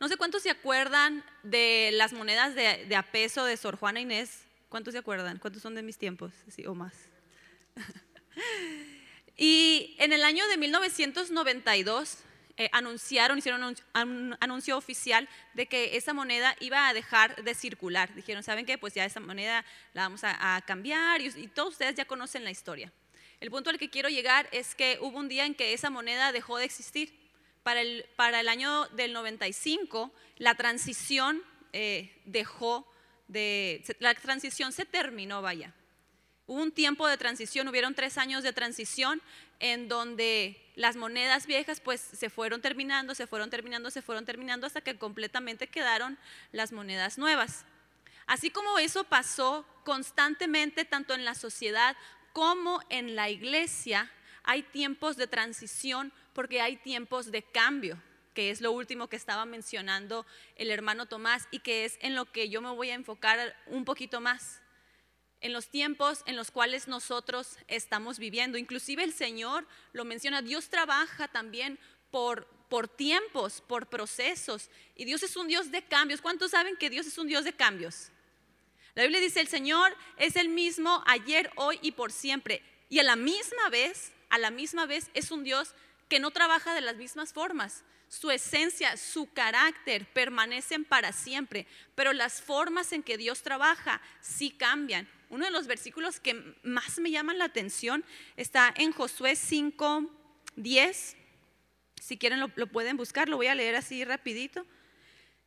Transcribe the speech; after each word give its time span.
No 0.00 0.08
sé 0.08 0.16
cuántos 0.16 0.42
se 0.42 0.50
acuerdan 0.50 1.24
de 1.42 1.90
las 1.92 2.12
monedas 2.12 2.54
de, 2.54 2.84
de 2.86 2.96
a 2.96 3.02
peso 3.02 3.44
de 3.44 3.56
Sor 3.56 3.76
Juana 3.76 4.00
Inés. 4.00 4.44
¿Cuántos 4.68 4.92
se 4.92 4.98
acuerdan? 4.98 5.38
¿Cuántos 5.38 5.62
son 5.62 5.74
de 5.74 5.82
mis 5.82 5.98
tiempos? 5.98 6.32
Sí, 6.48 6.66
o 6.66 6.74
más. 6.74 6.94
y 9.36 9.96
en 9.98 10.12
el 10.12 10.24
año 10.24 10.46
de 10.48 10.56
1992 10.56 12.18
eh, 12.56 12.68
anunciaron, 12.70 13.38
hicieron 13.38 13.64
un, 13.64 14.36
anuncio 14.38 14.76
oficial 14.76 15.28
de 15.54 15.66
que 15.66 15.96
esa 15.96 16.12
moneda 16.12 16.54
iba 16.60 16.88
a 16.88 16.94
dejar 16.94 17.42
de 17.42 17.52
circular. 17.52 18.14
Dijeron, 18.14 18.44
¿saben 18.44 18.64
qué? 18.64 18.78
Pues 18.78 18.94
ya 18.94 19.04
esa 19.04 19.18
moneda 19.18 19.64
la 19.92 20.02
vamos 20.02 20.22
a, 20.22 20.62
cambiar 20.64 21.20
y, 21.20 21.26
y, 21.36 21.48
todos 21.48 21.70
ustedes 21.70 21.96
ya 21.96 22.04
conocen 22.04 22.44
la 22.44 22.52
historia. 22.52 22.92
El 23.40 23.50
punto 23.50 23.70
al 23.70 23.78
que 23.78 23.90
quiero 23.90 24.08
llegar 24.08 24.48
es 24.52 24.76
que 24.76 24.98
hubo 25.00 25.18
un 25.18 25.28
día 25.28 25.46
en 25.46 25.54
que 25.56 25.72
esa 25.72 25.90
moneda 25.90 26.30
dejó 26.30 26.58
de 26.58 26.64
existir. 26.64 27.23
Para 27.64 27.80
el, 27.80 28.06
para 28.14 28.38
el 28.38 28.48
año 28.48 28.86
del 28.90 29.12
95, 29.12 30.12
la 30.36 30.54
transición 30.54 31.42
eh, 31.72 32.12
dejó 32.24 32.86
de, 33.26 33.82
la 33.98 34.14
transición 34.14 34.70
se 34.70 34.84
terminó, 34.84 35.42
vaya. 35.42 35.74
Hubo 36.46 36.60
un 36.60 36.72
tiempo 36.72 37.08
de 37.08 37.16
transición, 37.16 37.66
hubieron 37.68 37.94
tres 37.94 38.18
años 38.18 38.42
de 38.42 38.52
transición 38.52 39.22
en 39.60 39.88
donde 39.88 40.60
las 40.76 40.96
monedas 40.96 41.46
viejas 41.46 41.80
pues 41.80 42.00
se 42.00 42.28
fueron 42.28 42.60
terminando, 42.60 43.14
se 43.14 43.26
fueron 43.26 43.48
terminando, 43.48 43.90
se 43.90 44.02
fueron 44.02 44.26
terminando 44.26 44.66
hasta 44.66 44.82
que 44.82 44.98
completamente 44.98 45.66
quedaron 45.66 46.18
las 46.52 46.70
monedas 46.70 47.16
nuevas. 47.16 47.64
Así 48.26 48.50
como 48.50 48.78
eso 48.78 49.04
pasó 49.04 49.66
constantemente 49.84 50.84
tanto 50.84 51.14
en 51.14 51.24
la 51.24 51.34
sociedad 51.34 51.96
como 52.34 52.80
en 52.90 53.16
la 53.16 53.30
iglesia, 53.30 54.10
hay 54.44 54.62
tiempos 54.62 55.16
de 55.16 55.26
transición 55.26 56.12
porque 56.32 56.60
hay 56.60 56.76
tiempos 56.76 57.30
de 57.30 57.42
cambio, 57.42 58.00
que 58.34 58.50
es 58.50 58.60
lo 58.60 58.72
último 58.72 59.08
que 59.08 59.16
estaba 59.16 59.44
mencionando 59.44 60.26
el 60.56 60.70
hermano 60.70 61.06
Tomás 61.06 61.48
y 61.50 61.60
que 61.60 61.84
es 61.84 61.98
en 62.00 62.14
lo 62.14 62.30
que 62.30 62.48
yo 62.48 62.60
me 62.60 62.70
voy 62.70 62.90
a 62.90 62.94
enfocar 62.94 63.56
un 63.66 63.84
poquito 63.84 64.20
más 64.20 64.60
en 65.44 65.52
los 65.52 65.68
tiempos 65.68 66.22
en 66.24 66.36
los 66.36 66.50
cuales 66.50 66.88
nosotros 66.88 67.58
estamos 67.68 68.18
viviendo. 68.18 68.56
Inclusive 68.56 69.04
el 69.04 69.12
Señor 69.12 69.66
lo 69.92 70.06
menciona, 70.06 70.40
Dios 70.40 70.70
trabaja 70.70 71.28
también 71.28 71.78
por, 72.10 72.46
por 72.70 72.88
tiempos, 72.88 73.60
por 73.60 73.88
procesos. 73.88 74.70
Y 74.96 75.04
Dios 75.04 75.22
es 75.22 75.36
un 75.36 75.46
Dios 75.46 75.70
de 75.70 75.84
cambios. 75.84 76.22
¿Cuántos 76.22 76.52
saben 76.52 76.78
que 76.78 76.88
Dios 76.88 77.06
es 77.06 77.18
un 77.18 77.26
Dios 77.26 77.44
de 77.44 77.52
cambios? 77.52 78.10
La 78.94 79.02
Biblia 79.02 79.20
dice, 79.20 79.40
el 79.40 79.48
Señor 79.48 79.94
es 80.16 80.36
el 80.36 80.48
mismo 80.48 81.02
ayer, 81.06 81.50
hoy 81.56 81.78
y 81.82 81.92
por 81.92 82.10
siempre. 82.10 82.62
Y 82.88 83.00
a 83.00 83.02
la 83.02 83.16
misma 83.16 83.68
vez, 83.68 84.12
a 84.34 84.38
la 84.38 84.50
misma 84.50 84.86
vez 84.86 85.10
es 85.14 85.30
un 85.30 85.44
Dios 85.44 85.74
que 86.08 86.20
no 86.20 86.30
trabaja 86.30 86.74
de 86.74 86.80
las 86.80 86.96
mismas 86.96 87.32
formas. 87.32 87.84
Su 88.08 88.30
esencia, 88.30 88.96
su 88.96 89.32
carácter 89.32 90.06
permanecen 90.12 90.84
para 90.84 91.12
siempre, 91.12 91.66
pero 91.94 92.12
las 92.12 92.42
formas 92.42 92.92
en 92.92 93.02
que 93.02 93.16
Dios 93.16 93.42
trabaja 93.42 94.00
sí 94.20 94.50
cambian 94.50 95.08
uno 95.34 95.46
de 95.46 95.50
los 95.50 95.66
versículos 95.66 96.20
que 96.20 96.54
más 96.62 97.00
me 97.00 97.10
llaman 97.10 97.38
la 97.38 97.46
atención 97.46 98.04
está 98.36 98.72
en 98.76 98.92
Josué 98.92 99.34
5, 99.34 100.08
10. 100.54 101.16
Si 102.00 102.18
quieren 102.18 102.38
lo, 102.38 102.52
lo 102.54 102.68
pueden 102.68 102.96
buscar, 102.96 103.28
lo 103.28 103.36
voy 103.36 103.48
a 103.48 103.54
leer 103.56 103.74
así 103.74 104.04
rapidito. 104.04 104.64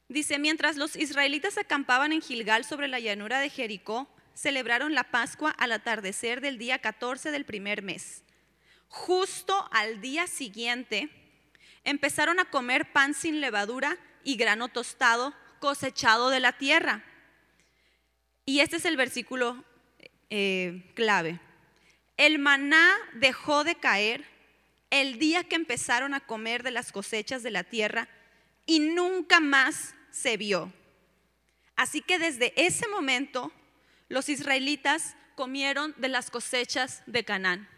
Dice, 0.10 0.40
mientras 0.40 0.76
los 0.76 0.98
israelitas 0.98 1.58
acampaban 1.58 2.12
en 2.12 2.22
Gilgal 2.22 2.66
sobre 2.66 2.90
la 2.90 3.00
llanura 3.00 3.40
de 3.40 3.50
Jericó, 3.50 4.10
celebraron 4.34 4.94
la 4.94 5.06
Pascua 5.06 5.52
al 5.52 5.72
atardecer 5.72 6.42
del 6.42 6.58
día 6.58 6.80
14 6.80 7.32
del 7.32 7.46
primer 7.46 7.82
mes. 7.82 8.24
Justo 8.90 9.68
al 9.72 10.02
día 10.02 10.28
siguiente, 10.28 11.10
empezaron 11.84 12.40
a 12.40 12.50
comer 12.50 12.92
pan 12.92 13.14
sin 13.14 13.42
levadura 13.42 13.98
y 14.24 14.36
grano 14.36 14.68
tostado 14.68 15.34
cosechado 15.60 16.30
de 16.30 16.40
la 16.40 16.58
tierra. 16.58 17.04
Y 18.46 18.60
este 18.60 18.78
es 18.78 18.86
el 18.86 18.98
versículo 18.98 19.64
eh, 20.30 20.92
clave. 20.96 21.40
El 22.18 22.40
maná 22.40 22.96
dejó 23.14 23.64
de 23.64 23.76
caer 23.76 24.26
el 24.90 25.20
día 25.20 25.44
que 25.44 25.56
empezaron 25.56 26.14
a 26.14 26.20
comer 26.22 26.64
de 26.64 26.72
las 26.72 26.92
cosechas 26.92 27.44
de 27.44 27.52
la 27.52 27.64
tierra 27.64 28.08
y 28.66 28.80
nunca 28.80 29.40
más 29.40 29.96
se 30.12 30.38
vio. 30.38 30.74
Así 31.76 32.02
que 32.02 32.20
desde 32.20 32.54
ese 32.56 32.88
momento 32.88 33.52
los 34.10 34.30
israelitas 34.30 35.16
comieron 35.36 35.94
de 35.98 36.08
las 36.08 36.32
cosechas 36.32 37.04
de 37.06 37.24
Canaán. 37.24 37.70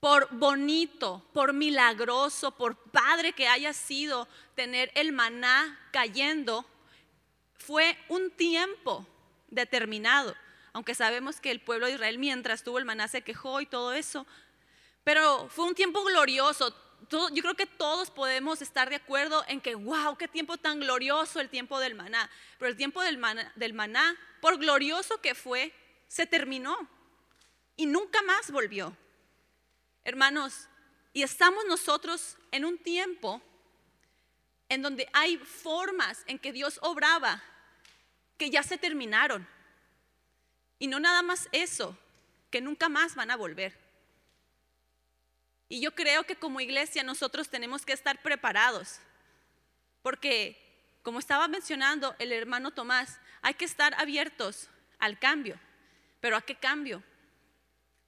Por 0.00 0.28
bonito, 0.30 1.26
por 1.32 1.52
milagroso, 1.52 2.50
por 2.50 2.76
padre 2.90 3.32
que 3.32 3.48
haya 3.48 3.72
sido 3.72 4.28
tener 4.54 4.90
el 4.94 5.12
maná 5.12 5.78
cayendo, 5.92 6.64
fue 7.58 7.98
un 8.08 8.30
tiempo 8.30 9.06
determinado 9.48 10.34
aunque 10.76 10.94
sabemos 10.94 11.40
que 11.40 11.50
el 11.50 11.60
pueblo 11.60 11.86
de 11.86 11.92
Israel 11.92 12.18
mientras 12.18 12.62
tuvo 12.62 12.76
el 12.76 12.84
maná 12.84 13.08
se 13.08 13.22
quejó 13.22 13.62
y 13.62 13.66
todo 13.66 13.94
eso. 13.94 14.26
Pero 15.04 15.48
fue 15.48 15.64
un 15.64 15.74
tiempo 15.74 16.04
glorioso. 16.04 16.76
yo 17.08 17.42
creo 17.42 17.54
que 17.54 17.64
todos 17.64 18.10
podemos 18.10 18.60
estar 18.60 18.90
de 18.90 18.96
acuerdo 18.96 19.42
en 19.48 19.62
que, 19.62 19.74
wow, 19.74 20.18
qué 20.18 20.28
tiempo 20.28 20.58
tan 20.58 20.80
glorioso 20.80 21.40
el 21.40 21.48
tiempo 21.48 21.80
del 21.80 21.94
maná. 21.94 22.28
Pero 22.58 22.70
el 22.70 22.76
tiempo 22.76 23.00
del 23.00 23.16
maná, 23.72 24.16
por 24.42 24.58
glorioso 24.58 25.18
que 25.22 25.34
fue, 25.34 25.72
se 26.08 26.26
terminó 26.26 26.76
y 27.74 27.86
nunca 27.86 28.20
más 28.20 28.50
volvió. 28.50 28.94
Hermanos, 30.06 30.68
y 31.12 31.24
estamos 31.24 31.64
nosotros 31.64 32.36
en 32.52 32.64
un 32.64 32.78
tiempo 32.78 33.42
en 34.68 34.80
donde 34.80 35.08
hay 35.12 35.36
formas 35.36 36.22
en 36.28 36.38
que 36.38 36.52
Dios 36.52 36.78
obraba 36.80 37.42
que 38.38 38.48
ya 38.48 38.62
se 38.62 38.78
terminaron. 38.78 39.48
Y 40.78 40.86
no 40.86 41.00
nada 41.00 41.22
más 41.22 41.48
eso, 41.50 41.98
que 42.52 42.60
nunca 42.60 42.88
más 42.88 43.16
van 43.16 43.32
a 43.32 43.36
volver. 43.36 43.76
Y 45.68 45.80
yo 45.80 45.92
creo 45.92 46.22
que 46.22 46.36
como 46.36 46.60
iglesia 46.60 47.02
nosotros 47.02 47.48
tenemos 47.48 47.84
que 47.84 47.92
estar 47.92 48.22
preparados, 48.22 49.00
porque 50.02 50.56
como 51.02 51.18
estaba 51.18 51.48
mencionando 51.48 52.14
el 52.20 52.30
hermano 52.30 52.70
Tomás, 52.70 53.18
hay 53.42 53.54
que 53.54 53.64
estar 53.64 53.92
abiertos 53.94 54.68
al 55.00 55.18
cambio. 55.18 55.58
Pero 56.20 56.36
¿a 56.36 56.42
qué 56.42 56.54
cambio? 56.54 57.02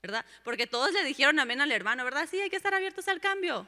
¿Verdad? 0.01 0.25
Porque 0.43 0.67
todos 0.67 0.93
le 0.93 1.03
dijeron 1.03 1.39
amén 1.39 1.61
al 1.61 1.71
hermano, 1.71 2.03
¿verdad? 2.03 2.27
Sí, 2.29 2.39
hay 2.39 2.49
que 2.49 2.55
estar 2.55 2.73
abiertos 2.73 3.07
al 3.07 3.19
cambio. 3.19 3.67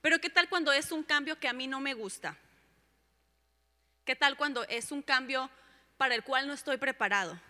Pero 0.00 0.20
¿qué 0.20 0.30
tal 0.30 0.48
cuando 0.48 0.72
es 0.72 0.92
un 0.92 1.02
cambio 1.02 1.38
que 1.38 1.48
a 1.48 1.52
mí 1.52 1.66
no 1.66 1.80
me 1.80 1.94
gusta? 1.94 2.36
¿Qué 4.04 4.14
tal 4.14 4.36
cuando 4.36 4.64
es 4.64 4.92
un 4.92 5.02
cambio 5.02 5.50
para 5.96 6.14
el 6.14 6.22
cual 6.22 6.46
no 6.46 6.52
estoy 6.52 6.76
preparado? 6.76 7.40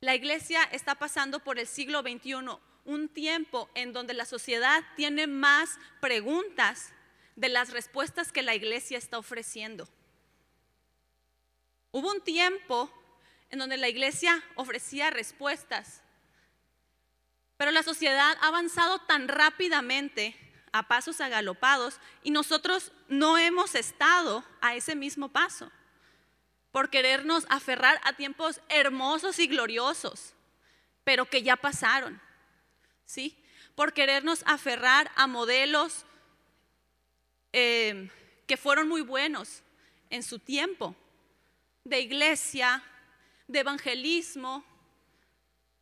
La 0.00 0.14
iglesia 0.14 0.62
está 0.72 0.94
pasando 0.94 1.40
por 1.40 1.58
el 1.58 1.66
siglo 1.66 2.00
XXI, 2.00 2.34
un 2.86 3.08
tiempo 3.10 3.68
en 3.74 3.92
donde 3.92 4.14
la 4.14 4.24
sociedad 4.24 4.82
tiene 4.96 5.26
más 5.26 5.78
preguntas 6.00 6.92
de 7.36 7.50
las 7.50 7.70
respuestas 7.70 8.32
que 8.32 8.42
la 8.42 8.54
iglesia 8.54 8.98
está 8.98 9.18
ofreciendo. 9.18 9.86
Hubo 11.92 12.10
un 12.10 12.22
tiempo 12.22 12.90
en 13.50 13.58
donde 13.58 13.76
la 13.76 13.88
iglesia 13.88 14.42
ofrecía 14.54 15.10
respuestas, 15.10 16.02
pero 17.56 17.70
la 17.70 17.82
sociedad 17.82 18.36
ha 18.40 18.48
avanzado 18.48 19.00
tan 19.00 19.28
rápidamente 19.28 20.36
a 20.72 20.86
pasos 20.86 21.20
agalopados 21.20 21.98
y 22.22 22.30
nosotros 22.30 22.92
no 23.08 23.36
hemos 23.38 23.74
estado 23.74 24.44
a 24.60 24.74
ese 24.74 24.94
mismo 24.94 25.28
paso 25.28 25.70
por 26.70 26.88
querernos 26.90 27.46
aferrar 27.48 28.00
a 28.04 28.12
tiempos 28.12 28.60
hermosos 28.68 29.38
y 29.38 29.48
gloriosos, 29.48 30.34
pero 31.04 31.26
que 31.26 31.42
ya 31.42 31.56
pasaron, 31.56 32.20
¿sí? 33.04 33.36
Por 33.74 33.92
querernos 33.92 34.44
aferrar 34.46 35.10
a 35.16 35.26
modelos 35.26 36.04
eh, 37.52 38.08
que 38.46 38.56
fueron 38.56 38.88
muy 38.88 39.00
buenos 39.00 39.62
en 40.10 40.22
su 40.22 40.38
tiempo, 40.38 40.94
de 41.84 42.00
iglesia, 42.00 42.82
de 43.50 43.60
evangelismo, 43.60 44.64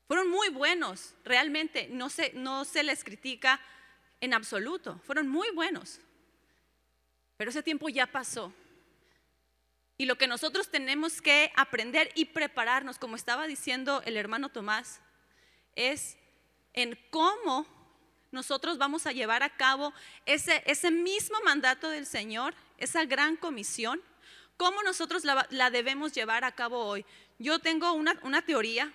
fueron 0.06 0.31
muy 0.31 0.49
buenos, 0.49 1.15
realmente, 1.25 1.88
no 1.91 2.09
se, 2.09 2.32
no 2.32 2.65
se 2.65 2.82
les 2.82 3.05
critica 3.05 3.61
en 4.20 4.32
absoluto, 4.32 4.99
fueron 5.05 5.29
muy 5.29 5.50
buenos, 5.50 6.00
pero 7.37 7.50
ese 7.50 7.62
tiempo 7.62 7.88
ya 7.88 8.06
pasó. 8.06 8.53
Y 9.99 10.06
lo 10.06 10.17
que 10.17 10.29
nosotros 10.29 10.70
tenemos 10.70 11.20
que 11.20 11.53
aprender 11.56 12.11
y 12.15 12.26
prepararnos, 12.26 12.99
como 12.99 13.17
estaba 13.17 13.47
diciendo 13.47 14.00
el 14.06 14.17
hermano 14.17 14.49
Tomás, 14.49 15.00
es 15.75 16.17
en 16.73 16.99
cómo 17.11 17.67
nosotros 18.31 18.79
vamos 18.79 19.06
a 19.06 19.12
llevar 19.12 19.43
a 19.43 19.56
cabo 19.56 19.93
ese, 20.25 20.62
ese 20.67 20.91
mismo 20.91 21.38
mandato 21.44 21.88
del 21.88 22.06
Señor, 22.06 22.55
esa 22.79 23.05
gran 23.05 23.37
comisión, 23.37 24.00
cómo 24.59 24.82
nosotros 24.82 25.25
la, 25.25 25.71
debemos 25.71 26.12
llevar 26.12 26.44
a 26.44 26.53
cabo 26.53 26.85
hoy. 26.85 27.06
Yo 27.38 27.58
tengo 27.61 27.93
una, 27.93 28.19
una 28.23 28.43
teoría 28.43 28.93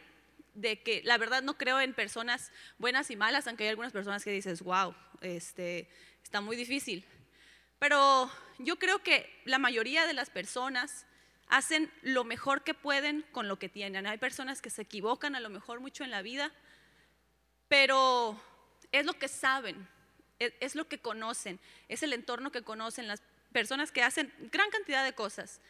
de 0.53 0.81
que 0.81 1.01
la 1.03 1.17
verdad 1.17 1.41
no 1.41 1.57
creo 1.57 1.79
en 1.79 1.93
personas 1.93 2.51
buenas 2.77 3.09
y 3.09 3.15
malas, 3.15 3.47
aunque 3.47 3.63
hay 3.63 3.69
algunas 3.69 3.91
personas 3.91 4.23
que 4.23 4.31
dices, 4.31 4.61
wow, 4.61 4.93
este, 5.21 5.89
está 6.23 6.41
muy 6.41 6.55
difícil. 6.55 7.05
Pero 7.79 8.29
yo 8.59 8.77
creo 8.77 9.01
que 9.01 9.41
la 9.45 9.59
mayoría 9.59 10.05
de 10.05 10.13
las 10.13 10.29
personas 10.29 11.05
hacen 11.47 11.91
lo 12.01 12.23
mejor 12.23 12.63
que 12.63 12.73
pueden 12.73 13.25
con 13.31 13.47
lo 13.47 13.59
que 13.59 13.69
tienen. 13.69 14.07
Hay 14.07 14.17
personas 14.17 14.61
que 14.61 14.69
se 14.69 14.83
equivocan 14.83 15.35
a 15.35 15.39
lo 15.39 15.49
mejor 15.49 15.79
mucho 15.79 16.03
en 16.03 16.11
la 16.11 16.21
vida, 16.21 16.51
pero 17.67 18.41
es 18.91 19.05
lo 19.05 19.13
que 19.13 19.27
saben, 19.27 19.87
es, 20.39 20.53
es 20.59 20.75
lo 20.75 20.87
que 20.87 20.99
conocen, 20.99 21.59
es 21.87 22.03
el 22.03 22.13
entorno 22.13 22.51
que 22.51 22.61
conocen, 22.61 23.07
las 23.07 23.21
personas 23.51 23.91
que 23.91 24.03
hacen 24.03 24.33
gran 24.51 24.69
cantidad 24.69 25.03
de 25.03 25.13
cosas. 25.13 25.61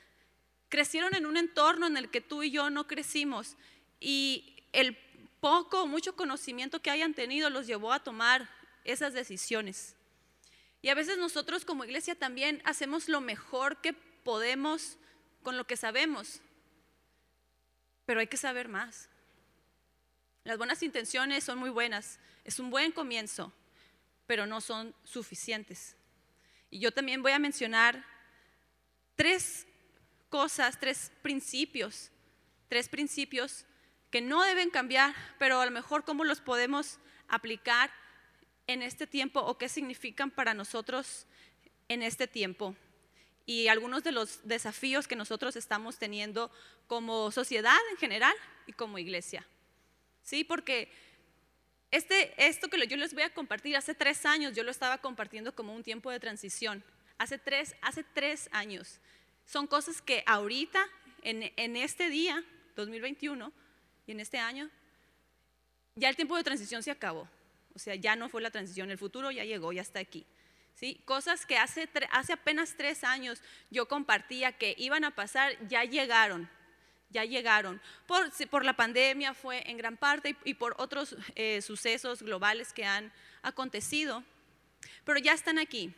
Crecieron 0.74 1.14
en 1.14 1.28
un 1.28 1.38
entorno 1.38 1.86
en 1.86 1.98
el 1.98 2.10
que 2.10 2.20
tú 2.20 2.42
y 2.42 2.50
yo 2.50 2.72
no 2.72 2.88
crecimos 2.88 3.58
y 4.00 4.56
el 4.72 4.98
poco 5.40 5.84
o 5.84 5.86
mucho 5.86 6.16
conocimiento 6.16 6.81
que 6.81 6.90
hayan 6.90 7.14
tenido 7.14 7.52
los 7.52 7.68
llevó 7.68 7.94
a 7.94 8.04
tomar 8.04 8.50
esas 8.84 9.14
decisiones. 9.14 9.96
Y 10.81 10.90
a 10.90 10.96
veces 10.96 11.20
nosotros 11.20 11.64
como 11.64 11.84
iglesia 11.84 12.16
también 12.16 12.60
hacemos 12.66 13.08
lo 13.08 13.22
mejor 13.22 13.81
que 13.81 13.94
podemos 13.94 14.98
con 15.44 15.58
lo 15.58 15.68
que 15.68 15.78
sabemos, 15.78 16.42
pero 18.08 18.22
hay 18.22 18.25
que 18.25 18.38
saber 18.38 18.68
más. 18.68 19.10
Las 20.44 20.58
buenas 20.58 20.81
intenciones 20.81 21.44
son 21.44 21.60
muy 21.60 21.70
buenas, 21.70 22.18
es 22.46 22.58
un 22.58 22.72
buen 22.72 22.92
comienzo, 22.92 23.54
pero 24.25 24.48
no 24.48 24.60
son 24.60 24.96
suficientes. 25.04 25.96
Y 26.72 26.80
yo 26.80 26.92
también 26.92 27.22
voy 27.22 27.34
a 27.34 27.38
mencionar 27.38 28.04
tres 29.16 29.68
cosas, 30.34 30.80
tres 30.80 31.12
principios, 31.22 32.10
tres 32.68 32.90
principios 32.90 33.68
que 34.10 34.20
no 34.20 34.42
deben 34.42 34.72
cambiar, 34.72 35.14
pero 35.38 35.62
a 35.62 35.66
lo 35.66 35.70
mejor 35.70 36.06
cómo 36.06 36.24
los 36.24 36.42
podemos 36.42 36.98
aplicar 37.28 37.92
en 38.66 38.82
este 38.82 39.06
tiempo 39.06 39.42
o 39.42 39.60
qué 39.60 39.70
significan 39.70 40.32
para 40.32 40.56
nosotros 40.56 41.28
en 41.88 42.02
este 42.02 42.28
tiempo 42.28 42.76
y 43.46 43.68
algunos 43.68 44.04
de 44.04 44.12
los 44.12 44.40
desafíos 44.44 45.08
que 45.08 45.16
nosotros 45.16 45.56
estamos 45.56 46.00
teniendo 46.00 46.50
como 46.88 47.30
sociedad 47.30 47.78
en 47.92 47.98
general 47.98 48.34
y 48.66 48.74
como 48.74 48.98
iglesia. 48.98 49.46
Sí, 50.24 50.44
porque 50.44 50.92
este, 51.92 52.34
esto 52.44 52.72
que 52.72 52.88
yo 52.88 52.98
les 52.98 53.14
voy 53.14 53.22
a 53.22 53.36
compartir, 53.36 53.78
hace 53.78 53.94
tres 53.94 54.26
años 54.26 54.56
yo 54.56 54.64
lo 54.64 54.72
estaba 54.72 54.98
compartiendo 54.98 55.54
como 55.54 55.76
un 55.76 55.84
tiempo 55.84 56.10
de 56.10 56.20
transición. 56.20 56.84
Hace 57.20 57.38
tres, 57.38 57.76
hace 57.84 58.04
tres 58.04 58.50
años. 58.52 59.00
Son 59.45 59.68
cosas 59.68 60.01
que 60.01 60.24
ahorita, 60.25 60.86
en, 61.22 61.51
en 61.56 61.75
este 61.75 62.10
día, 62.10 62.44
2021, 62.75 63.51
y 64.07 64.12
en 64.12 64.19
este 64.19 64.40
año, 64.40 64.69
ya 65.95 66.10
el 66.10 66.16
tiempo 66.16 66.36
de 66.36 66.44
transición 66.44 66.84
se 66.84 66.92
acabó. 66.92 67.30
O 67.75 67.80
sea, 67.80 67.95
ya 67.95 68.16
no 68.16 68.30
fue 68.30 68.42
la 68.42 68.51
transición, 68.51 68.92
el 68.92 68.98
futuro 68.98 69.31
ya 69.31 69.44
llegó, 69.44 69.72
ya 69.72 69.81
está 69.81 70.00
aquí. 70.00 70.25
¿Sí? 70.75 71.01
Cosas 71.06 71.45
que 71.45 71.57
hace, 71.57 71.88
hace 72.12 72.34
apenas 72.34 72.75
tres 72.75 73.04
años 73.04 73.42
yo 73.69 73.88
compartía 73.88 74.54
que 74.54 74.74
iban 74.78 75.04
a 75.04 75.12
pasar, 75.12 75.56
ya 75.68 75.84
llegaron, 75.84 76.50
ya 77.10 77.25
llegaron. 77.25 77.80
Por, 78.07 78.31
por 78.50 78.66
la 78.66 78.75
pandemia 78.75 79.36
fue 79.36 79.69
en 79.69 79.78
gran 79.78 79.98
parte 79.98 80.36
y, 80.44 80.56
por 80.56 80.75
otros 80.80 81.16
eh, 81.36 81.62
sucesos 81.62 82.24
globales 82.24 82.74
que 82.74 82.86
han 82.86 83.13
acontecido, 83.44 84.24
pero 85.06 85.19
ya 85.19 85.34
están 85.34 85.60
aquí, 85.60 85.94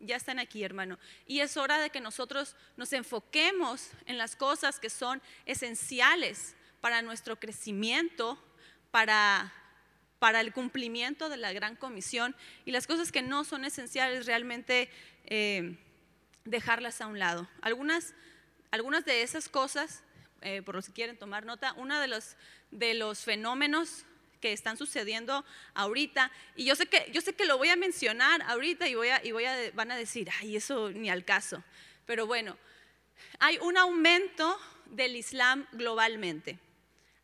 ya 0.00 0.16
están 0.16 0.38
aquí, 0.38 0.64
hermano. 0.64 0.98
Y 1.26 1.40
es 1.40 1.56
hora 1.56 1.78
de 1.78 1.90
que 1.90 2.00
nosotros 2.00 2.56
nos 2.76 2.92
enfoquemos 2.92 3.90
en 4.06 4.18
las 4.18 4.36
cosas 4.36 4.78
que 4.80 4.90
son 4.90 5.22
esenciales 5.46 6.54
para 6.80 7.02
nuestro 7.02 7.36
crecimiento, 7.38 8.42
para 8.90 9.52
para 10.18 10.40
el 10.40 10.52
cumplimiento 10.52 11.28
de 11.28 11.36
la 11.36 11.52
gran 11.52 11.76
comisión 11.76 12.34
y 12.64 12.72
las 12.72 12.86
cosas 12.86 13.12
que 13.12 13.22
no 13.22 13.44
son 13.44 13.64
esenciales 13.64 14.26
realmente 14.26 14.90
eh, 15.26 15.78
dejarlas 16.44 17.00
a 17.00 17.06
un 17.06 17.18
lado. 17.18 17.48
Algunas, 17.60 18.14
algunas 18.70 19.04
de 19.04 19.22
esas 19.22 19.48
cosas, 19.48 20.02
eh, 20.40 20.62
por 20.62 20.82
si 20.82 20.92
quieren 20.92 21.16
tomar 21.16 21.44
nota, 21.44 21.72
uno 21.76 22.00
de 22.00 22.08
los, 22.08 22.36
de 22.70 22.94
los 22.94 23.20
fenómenos 23.20 24.04
que 24.40 24.52
están 24.52 24.76
sucediendo 24.76 25.44
ahorita, 25.74 26.30
y 26.56 26.64
yo 26.64 26.76
sé 26.76 26.86
que, 26.86 27.10
yo 27.12 27.20
sé 27.20 27.34
que 27.34 27.44
lo 27.44 27.58
voy 27.58 27.68
a 27.68 27.76
mencionar 27.76 28.42
ahorita 28.42 28.88
y, 28.88 28.94
voy 28.94 29.08
a, 29.08 29.24
y 29.24 29.32
voy 29.32 29.44
a, 29.44 29.70
van 29.72 29.90
a 29.90 29.96
decir, 29.96 30.28
ay, 30.40 30.56
eso 30.56 30.90
ni 30.90 31.10
al 31.10 31.24
caso, 31.24 31.62
pero 32.06 32.26
bueno, 32.26 32.56
hay 33.38 33.58
un 33.58 33.76
aumento 33.76 34.58
del 34.86 35.16
Islam 35.16 35.66
globalmente, 35.72 36.58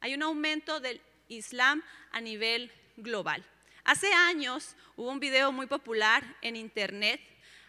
hay 0.00 0.14
un 0.14 0.22
aumento 0.22 0.80
del 0.80 1.00
Islam 1.28 1.82
a 2.10 2.20
nivel 2.20 2.70
global. 2.96 3.44
Hace 3.84 4.12
años 4.12 4.76
hubo 4.96 5.10
un 5.10 5.20
video 5.20 5.52
muy 5.52 5.66
popular 5.66 6.24
en 6.42 6.56
internet 6.56 7.20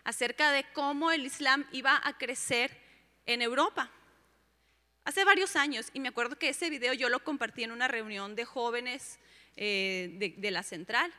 acerca 0.03 0.51
de 0.51 0.63
cómo 0.73 1.11
el 1.11 1.25
Islam 1.25 1.65
iba 1.71 1.99
a 2.03 2.17
crecer 2.17 2.77
en 3.25 3.41
Europa. 3.41 3.91
Hace 5.03 5.23
varios 5.23 5.55
años, 5.55 5.89
y 5.93 5.99
me 5.99 6.09
acuerdo 6.09 6.37
que 6.37 6.49
ese 6.49 6.69
video 6.69 6.93
yo 6.93 7.09
lo 7.09 7.23
compartí 7.23 7.63
en 7.63 7.71
una 7.71 7.87
reunión 7.87 8.35
de 8.35 8.45
jóvenes 8.45 9.19
eh, 9.57 10.33
de, 10.37 10.51
la 10.51 10.63
central. 10.63 11.13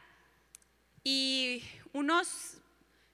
Y 1.03 1.63
unos 1.93 2.59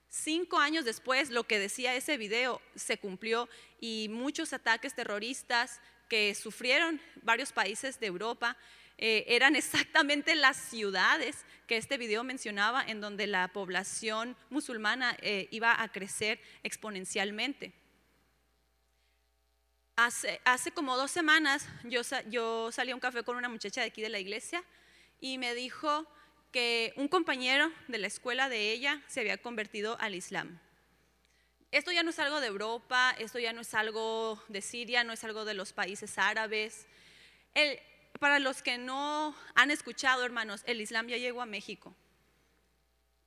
cinco 0.08 0.58
años 0.58 0.84
después, 0.84 1.30
lo 1.30 1.44
que 1.44 1.58
decía 1.58 1.94
ese 1.94 2.16
video 2.16 2.60
se 2.74 2.98
cumplió 2.98 3.48
y 3.80 4.08
muchos 4.10 4.52
ataques 4.52 4.94
terroristas 4.94 5.80
que 6.08 6.34
sufrieron 6.34 7.00
varios 7.22 7.52
países 7.52 8.00
de 8.00 8.06
Europa 8.06 8.56
eh, 8.98 9.24
eran 9.28 9.56
exactamente 9.56 10.34
las 10.34 10.56
ciudades 10.56 11.44
que 11.66 11.76
este 11.76 11.98
video 11.98 12.24
mencionaba 12.24 12.82
en 12.82 13.00
donde 13.00 13.26
la 13.26 13.48
población 13.48 14.36
musulmana 14.50 15.16
eh, 15.22 15.48
iba 15.50 15.82
a 15.82 15.88
crecer 15.90 16.40
exponencialmente. 16.62 17.72
Hace, 19.94 20.72
como 20.74 20.96
dos 20.96 21.10
semanas 21.10 21.68
yo, 21.84 22.00
yo 22.28 22.72
salí 22.72 22.90
a 22.90 22.94
un 22.94 23.00
café 23.00 23.22
con 23.22 23.36
una 23.36 23.48
muchacha 23.48 23.82
de 23.82 23.86
aquí 23.86 24.02
de 24.02 24.08
la 24.08 24.18
iglesia 24.18 24.64
y 25.22 25.38
me 25.38 25.54
dijo 25.54 26.04
que 26.50 26.92
un 26.96 27.06
compañero 27.06 27.72
de 27.86 27.98
la 27.98 28.08
escuela 28.08 28.48
de 28.48 28.72
ella 28.72 29.00
se 29.06 29.20
había 29.20 29.38
convertido 29.38 29.96
al 30.00 30.16
Islam. 30.16 30.58
Esto 31.70 31.92
ya 31.92 32.02
no 32.02 32.10
es 32.10 32.18
algo 32.18 32.40
de 32.40 32.48
Europa, 32.48 33.14
esto 33.18 33.38
ya 33.38 33.52
no 33.52 33.60
es 33.60 33.72
algo 33.72 34.42
de 34.48 34.60
Siria, 34.60 35.04
no 35.04 35.12
es 35.12 35.22
algo 35.22 35.44
de 35.44 35.54
los 35.54 35.72
países 35.72 36.18
árabes. 36.18 36.88
Para 38.18 38.40
los 38.40 38.62
que 38.62 38.78
no 38.78 39.34
han 39.54 39.70
escuchado, 39.70 40.24
hermanos, 40.24 40.64
el 40.66 40.80
Islam 40.80 41.06
ya 41.06 41.16
llegó 41.16 41.40
a 41.40 41.46
México. 41.46 41.94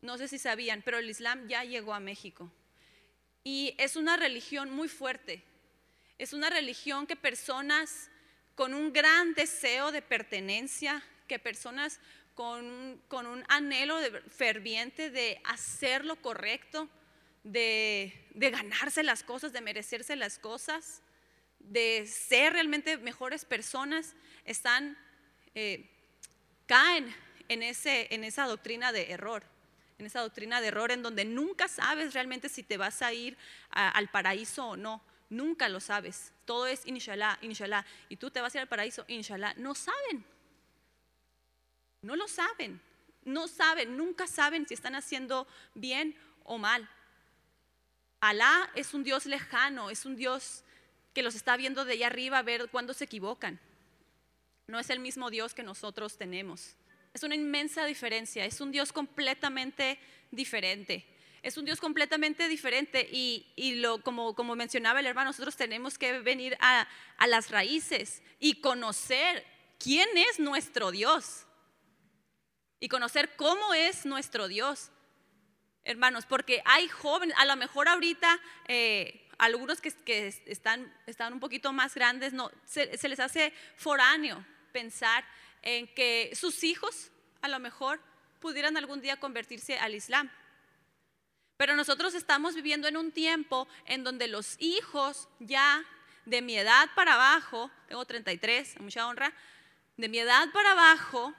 No 0.01 0.18
sé 0.18 0.27
si 0.27 0.38
sabían, 0.38 0.81
pero 0.83 1.00
el 1.00 1.09
Islam 1.09 1.48
ya 1.48 1.63
llegó 1.63 1.94
a 1.94 2.01
México. 2.01 2.51
Y 3.45 3.74
es 3.77 3.95
una 3.95 4.18
religión 4.18 4.69
muy 4.69 4.89
fuerte. 4.89 5.45
Es 6.17 6.34
una 6.34 6.50
religión 6.50 7.08
que 7.08 7.15
personas 7.15 8.12
con 8.53 8.74
un 8.74 8.91
gran 8.91 9.34
deseo 9.34 9.93
de 9.93 10.01
pertenencia, 10.01 11.01
que 11.27 11.39
personas 11.39 12.00
con, 12.36 12.65
un 13.12 13.44
anhelo 13.48 13.98
ferviente 14.29 15.10
de 15.10 15.41
hacer 15.46 16.05
lo 16.05 16.17
correcto, 16.17 16.89
de, 17.44 18.27
de 18.34 18.50
ganarse 18.50 19.03
las 19.03 19.24
cosas, 19.24 19.53
de 19.53 19.62
merecerse 19.62 20.15
las 20.15 20.38
cosas, 20.39 21.01
de 21.60 22.05
ser 22.08 22.53
realmente 22.53 22.98
mejores 22.98 23.46
personas, 23.46 24.15
están, 24.44 24.98
eh, 25.55 25.89
caen 26.67 27.13
en, 27.48 27.63
ese, 27.63 28.13
en 28.13 28.24
esa 28.24 28.46
doctrina 28.46 28.91
de 28.91 29.12
error, 29.12 29.44
en 29.98 30.05
esa 30.05 30.22
doctrina 30.22 30.62
de 30.62 30.67
error 30.67 30.91
en 30.91 31.03
donde 31.03 31.25
nunca 31.25 31.67
sabes 31.67 32.13
realmente 32.13 32.50
si 32.50 32.63
te 32.63 32.77
vas 32.77 33.01
a 33.01 33.13
ir 33.13 33.38
al 33.70 34.10
paraíso 34.10 34.70
o 34.70 34.77
no. 34.77 35.01
Nunca 35.29 35.70
lo 35.70 35.79
sabes. 35.79 36.34
Todo 36.46 36.67
es 36.67 36.86
inshallah, 36.86 37.39
inshallah. 37.41 37.86
Y 38.10 38.17
tú 38.17 38.29
te 38.29 38.41
vas 38.41 38.53
a 38.53 38.58
ir 38.58 38.62
al 38.62 38.67
paraíso, 38.67 39.05
inshallah. 39.08 39.53
No 39.55 39.74
saben. 39.74 40.24
No 42.05 42.15
lo 42.15 42.27
saben. 42.27 42.79
No 43.24 43.47
saben, 43.47 43.97
nunca 43.97 44.27
saben 44.27 44.67
si 44.67 44.75
están 44.75 44.93
haciendo 44.93 45.47
bien 45.74 46.15
o 46.43 46.59
mal. 46.59 46.88
Alá 48.19 48.69
es 48.75 48.93
un 48.93 49.03
Dios 49.03 49.25
lejano, 49.25 49.89
es 49.89 50.05
un 50.05 50.15
Dios 50.15 50.63
que 51.15 51.24
los 51.24 51.33
está 51.33 51.57
viendo 51.57 51.83
de 51.83 51.93
allá 51.93 52.07
arriba 52.07 52.38
a 52.38 52.43
ver 52.43 52.69
cuándo 52.69 52.93
se 52.93 53.05
equivocan. 53.05 53.59
No 54.67 54.79
es 54.79 54.91
el 54.91 55.00
mismo 55.00 55.31
Dios 55.31 55.55
que 55.55 55.63
nosotros 55.63 56.17
tenemos. 56.17 56.75
Es 57.13 57.24
una 57.24 57.33
inmensa 57.33 57.85
diferencia, 57.85 58.45
es 58.45 58.62
un 58.62 58.71
Dios 58.71 58.93
completamente 58.93 59.97
diferente. 60.29 61.07
Es 61.41 61.57
un 61.57 61.65
Dios 61.65 61.79
completamente 61.79 62.47
diferente 62.47 63.07
y, 63.12 63.75
lo, 63.79 64.01
como, 64.03 64.55
mencionaba 64.55 65.00
el 65.00 65.05
hermano, 65.07 65.29
nosotros 65.29 65.55
tenemos 65.55 65.97
que 65.97 66.19
venir 66.19 66.55
a 66.59 66.88
las 67.27 67.50
raíces 67.50 68.21
y 68.39 68.62
conocer 68.62 69.43
quién 69.79 70.07
es 70.17 70.39
nuestro 70.39 70.91
Dios 70.91 71.45
y 72.79 72.89
conocer 72.89 73.36
cómo 73.36 73.74
es 73.74 74.05
nuestro 74.05 74.48
Dios, 74.48 74.91
hermanos, 75.84 76.25
porque 76.25 76.62
hay 76.65 76.88
jóvenes, 76.88 77.36
a 77.38 77.46
lo 77.46 77.55
mejor 77.55 77.88
ahorita 77.88 78.39
eh, 78.67 79.25
algunos 79.38 79.82
que, 79.82 79.94
están, 80.46 80.94
están, 81.05 81.34
un 81.34 81.39
poquito 81.39 81.74
más 81.74 81.96
grandes, 81.96 82.34
no, 82.34 82.51
se, 82.65 82.86
les 83.08 83.20
hace 83.20 83.53
foráneo 83.75 84.46
pensar 84.72 85.25
en 85.62 85.88
que 85.94 86.32
sus 86.36 86.63
hijos 86.63 87.12
a 87.41 87.48
lo 87.48 87.60
mejor 87.60 88.00
pudieran 88.39 88.77
algún 88.77 89.01
día 89.01 89.20
convertirse 89.20 89.77
al 89.77 89.96
Islam. 89.96 90.29
Pero 91.58 91.75
nosotros 91.75 92.13
estamos 92.15 92.55
viviendo 92.55 92.88
en 92.88 92.98
un 92.98 93.12
tiempo 93.12 93.67
en 93.86 94.03
donde 94.03 94.27
los 94.27 94.55
hijos 94.60 95.29
ya 95.39 95.84
de 96.25 96.41
mi 96.41 96.58
edad 96.58 96.89
para 96.96 97.13
abajo, 97.13 97.72
tengo 97.88 98.05
33, 98.05 98.79
mucha 98.82 99.08
honra, 99.08 99.34
de 99.96 100.10
mi 100.10 100.20
edad 100.20 100.51
para 100.51 100.72
abajo, 100.72 101.34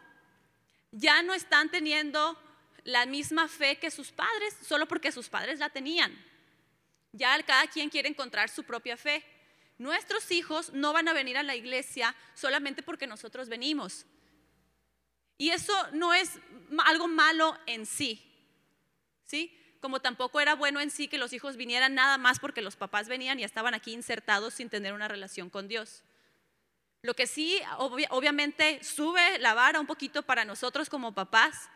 ya 0.93 1.23
no 1.23 1.35
están 1.35 1.71
teniendo 1.71 2.39
la 2.85 3.05
misma 3.05 3.49
fe 3.49 3.77
que 3.79 3.91
sus 3.91 4.13
padres, 4.13 4.57
solo 4.67 4.87
porque 4.87 5.13
sus 5.13 5.29
padres 5.29 5.59
la 5.59 5.71
tenían. 5.71 6.17
Ya 7.13 7.43
cada 7.43 7.67
quien 7.67 7.91
quiere 7.91 8.09
encontrar 8.09 8.49
su 8.49 8.65
propia 8.65 8.97
fe. 8.97 9.25
Nuestros 9.79 10.31
hijos 10.31 10.73
no 10.73 10.93
van 10.93 11.09
a 11.09 11.13
venir 11.13 11.37
a 11.37 11.43
la 11.43 11.57
iglesia 11.57 12.15
solamente 12.35 12.83
porque 12.83 13.07
nosotros 13.07 13.49
venimos. 13.49 14.07
Y 15.39 15.51
eso 15.51 15.73
no 15.93 16.15
es 16.15 16.39
algo 16.85 17.09
malo 17.09 17.59
en 17.67 17.87
sí. 17.87 18.23
¿Sí? 19.27 19.53
Como 19.81 20.01
tampoco 20.01 20.41
era 20.41 20.55
bueno 20.55 20.81
en 20.81 20.91
sí 20.91 21.09
que 21.09 21.19
los 21.19 21.33
hijos 21.33 21.57
vinieran 21.57 21.95
nada 21.95 22.17
más 22.19 22.39
porque 22.39 22.63
los 22.63 22.77
papás 22.77 23.09
venían 23.09 23.39
y 23.39 23.45
estaban 23.45 23.75
aquí 23.75 23.93
insertados 23.93 24.55
sin 24.55 24.71
tener 24.71 24.93
una 24.93 25.09
relación 25.09 25.51
con 25.51 25.69
Dios. 25.69 26.03
Lo 27.07 27.15
que 27.15 27.29
sí, 27.29 27.61
obviamente, 27.79 28.83
sube 28.83 29.39
la 29.39 29.55
vara 29.55 29.79
un 29.79 29.87
poquito 29.87 30.25
para 30.25 30.45
nosotros 30.45 30.89
como 30.89 31.15
papás, 31.15 31.71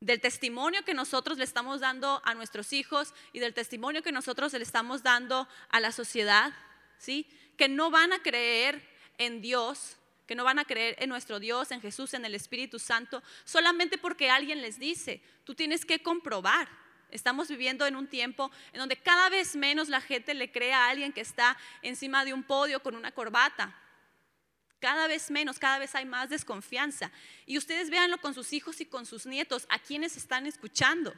del 0.00 0.20
testimonio 0.20 0.84
que 0.84 0.92
nosotros 0.92 1.38
le 1.38 1.44
estamos 1.44 1.78
dando 1.78 2.20
a 2.24 2.34
nuestros 2.34 2.72
hijos 2.72 3.14
y 3.32 3.38
del 3.38 3.54
testimonio 3.54 4.02
que 4.02 4.10
nosotros 4.10 4.52
le 4.52 4.64
estamos 4.64 5.04
dando 5.04 5.48
a 5.68 5.78
la 5.78 5.92
sociedad, 5.92 6.52
¿sí? 6.98 7.28
Que 7.56 7.68
no 7.68 7.92
van 7.92 8.12
a 8.12 8.24
creer 8.24 8.84
en 9.18 9.40
Dios, 9.40 9.98
que 10.26 10.34
no 10.34 10.42
van 10.42 10.58
a 10.58 10.64
creer 10.64 10.96
en 10.98 11.10
nuestro 11.10 11.38
Dios, 11.38 11.70
en 11.70 11.80
Jesús, 11.80 12.12
en 12.12 12.24
el 12.24 12.34
Espíritu 12.34 12.80
Santo, 12.80 13.22
solamente 13.44 13.98
porque 13.98 14.30
alguien 14.30 14.62
les 14.62 14.80
dice, 14.80 15.22
tú 15.44 15.54
tienes 15.54 15.84
que 15.84 16.02
comprobar. 16.02 16.68
Estamos 17.12 17.46
viviendo 17.46 17.86
en 17.86 17.94
un 17.94 18.08
tiempo 18.08 18.50
en 18.72 18.80
donde 18.80 18.96
cada 18.96 19.28
vez 19.28 19.54
menos 19.54 19.88
la 19.88 20.00
gente 20.00 20.34
le 20.34 20.50
cree 20.50 20.72
a 20.72 20.88
alguien 20.88 21.12
que 21.12 21.20
está 21.20 21.56
encima 21.82 22.24
de 22.24 22.34
un 22.34 22.42
podio 22.42 22.82
con 22.82 22.96
una 22.96 23.12
corbata. 23.12 23.78
Cada 24.84 25.06
vez 25.06 25.30
menos, 25.30 25.58
cada 25.58 25.78
vez 25.78 25.94
hay 25.94 26.04
más 26.04 26.28
desconfianza. 26.28 27.10
Y 27.46 27.56
ustedes 27.56 27.88
véanlo 27.88 28.18
con 28.18 28.34
sus 28.34 28.52
hijos 28.52 28.82
y 28.82 28.84
con 28.84 29.06
sus 29.06 29.24
nietos, 29.24 29.64
a 29.70 29.78
quienes 29.78 30.14
están 30.18 30.46
escuchando. 30.46 31.14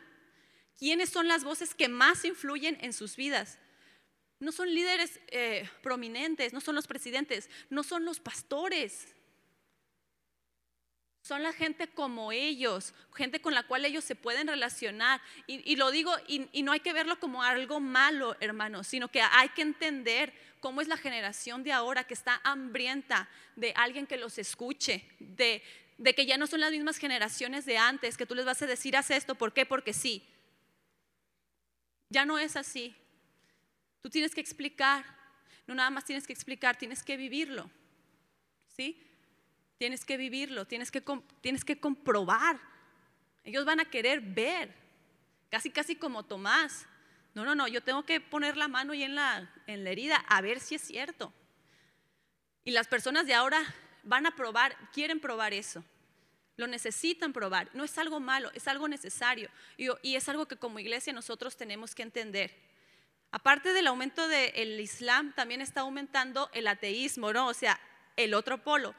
¿Quiénes 0.78 1.10
son 1.10 1.26
las 1.26 1.42
voces 1.42 1.74
que 1.74 1.88
más 1.88 2.24
influyen 2.24 2.78
en 2.80 2.92
sus 2.92 3.16
vidas? 3.16 3.58
No 4.38 4.52
son 4.52 4.72
líderes 4.72 5.18
eh, 5.32 5.68
prominentes, 5.82 6.52
no 6.52 6.60
son 6.60 6.76
los 6.76 6.86
presidentes, 6.86 7.50
no 7.68 7.82
son 7.82 8.04
los 8.04 8.20
pastores. 8.20 9.08
Son 11.20 11.42
la 11.42 11.52
gente 11.52 11.88
como 11.88 12.30
ellos, 12.30 12.94
gente 13.16 13.40
con 13.40 13.52
la 13.52 13.64
cual 13.64 13.84
ellos 13.84 14.04
se 14.04 14.14
pueden 14.14 14.46
relacionar. 14.46 15.20
Y, 15.48 15.74
lo 15.74 15.90
digo, 15.90 16.12
y, 16.28 16.48
y, 16.52 16.62
no 16.62 16.70
hay 16.70 16.78
que 16.78 16.92
verlo 16.92 17.18
como 17.18 17.42
algo 17.42 17.80
malo, 17.80 18.36
hermanos, 18.38 18.86
sino 18.86 19.08
que 19.08 19.22
hay 19.22 19.48
que 19.48 19.62
entender 19.62 20.32
cómo 20.66 20.80
es 20.80 20.88
la 20.88 20.96
generación 20.96 21.62
de 21.62 21.70
ahora 21.70 22.02
que 22.02 22.14
está 22.14 22.40
hambrienta 22.42 23.28
de 23.54 23.72
alguien 23.76 24.04
que 24.04 24.16
los 24.16 24.36
escuche, 24.36 25.08
de, 25.20 25.62
que 26.02 26.26
ya 26.26 26.36
no 26.38 26.48
son 26.48 26.58
las 26.58 26.72
mismas 26.72 26.98
generaciones 26.98 27.66
de 27.66 27.78
antes, 27.78 28.16
que 28.16 28.26
tú 28.26 28.34
les 28.34 28.44
vas 28.44 28.60
a 28.62 28.66
decir, 28.66 28.96
haz 28.96 29.12
esto, 29.12 29.36
¿por 29.36 29.52
qué? 29.52 29.64
Porque 29.64 29.92
sí. 29.92 30.28
Ya 32.08 32.24
no 32.24 32.36
es 32.36 32.56
así. 32.56 32.96
Tú 34.02 34.10
tienes 34.10 34.34
que 34.34 34.40
explicar, 34.40 35.04
no 35.68 35.74
nada 35.76 35.90
más 35.90 36.04
tienes 36.04 36.26
que 36.26 36.32
explicar, 36.32 36.76
tienes 36.76 37.04
que 37.04 37.16
vivirlo. 37.16 37.70
¿Sí? 38.76 39.00
Tienes 39.78 40.04
que 40.04 40.16
vivirlo, 40.16 40.64
tienes 40.64 40.90
que, 40.90 41.00
tienes 41.42 41.64
que 41.64 41.78
comprobar. 41.78 42.58
Ellos 43.44 43.64
van 43.64 43.78
a 43.78 43.84
querer 43.84 44.20
ver, 44.20 44.74
casi 45.48 45.70
casi 45.70 45.94
como 45.94 46.24
Tomás. 46.24 46.88
No, 47.36 47.44
no, 47.44 47.54
no, 47.54 47.68
yo 47.68 47.82
tengo 47.82 48.02
que 48.02 48.18
poner 48.18 48.56
la 48.56 48.66
mano 48.66 48.94
y 48.94 49.02
en 49.02 49.14
la, 49.14 49.52
en 49.66 49.84
la 49.84 49.90
herida 49.90 50.16
a 50.26 50.40
ver 50.40 50.58
si 50.58 50.76
es 50.76 50.80
cierto. 50.80 51.34
Y 52.64 52.70
las 52.70 52.88
personas 52.88 53.26
de 53.26 53.34
ahora 53.34 53.62
van 54.04 54.24
a 54.24 54.34
probar, 54.34 54.74
quieren 54.90 55.20
probar 55.20 55.52
eso. 55.52 55.84
Lo 56.56 56.66
necesitan 56.66 57.34
probar. 57.34 57.68
No 57.74 57.84
es 57.84 57.98
algo 57.98 58.20
malo, 58.20 58.50
es 58.54 58.66
algo 58.68 58.88
necesario. 58.88 59.50
Y, 59.76 59.88
y 60.00 60.16
es 60.16 60.26
algo 60.30 60.48
que 60.48 60.56
como 60.56 60.78
iglesia 60.78 61.12
nosotros 61.12 61.58
tenemos 61.58 61.94
que 61.94 62.04
entender. 62.04 62.56
Aparte 63.30 63.74
del 63.74 63.88
aumento 63.88 64.26
del 64.28 64.80
Islam, 64.80 65.34
también 65.34 65.60
está 65.60 65.82
aumentando 65.82 66.48
el 66.54 66.66
ateísmo, 66.66 67.34
¿no? 67.34 67.48
O 67.48 67.54
sea, 67.54 67.78
el 68.16 68.32
otro 68.32 68.64
polo. 68.64 68.94